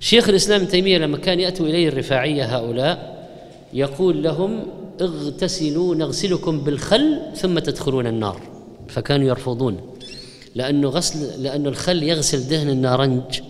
[0.00, 3.28] شيخ الإسلام ابن تيمية لما كان ياتوا إليه الرفاعية هؤلاء
[3.72, 4.66] يقول لهم
[5.02, 8.40] اغتسلوا نغسلكم بالخل ثم تدخلون النار.
[8.88, 9.80] فكانوا يرفضون.
[10.54, 13.40] لأنه غسل لأنه الخل يغسل دهن النارنج.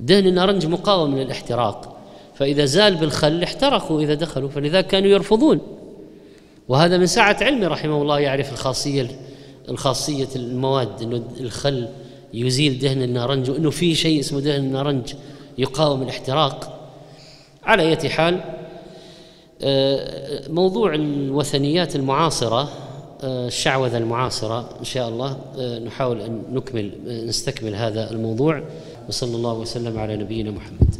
[0.00, 1.96] دهن النارنج مقاوم للاحتراق.
[2.34, 4.48] فإذا زال بالخل احترقوا إذا دخلوا.
[4.48, 5.60] فلذلك كانوا يرفضون.
[6.68, 9.08] وهذا من سعة علمه رحمه الله يعرف الخاصية
[9.68, 11.88] الخاصية المواد أنه الخل
[12.34, 15.14] يزيل دهن النارنج وأنه في شيء اسمه دهن النارنج
[15.58, 16.88] يقاوم الاحتراق.
[17.64, 18.40] على أية حال
[20.48, 22.68] موضوع الوثنيات المعاصرة
[23.24, 26.92] آه، الشعوذة المعاصرة إن شاء الله آه، نحاول أن نكمل
[27.26, 28.62] نستكمل هذا الموضوع
[29.08, 30.94] وصلى الله وسلم على نبينا محمد.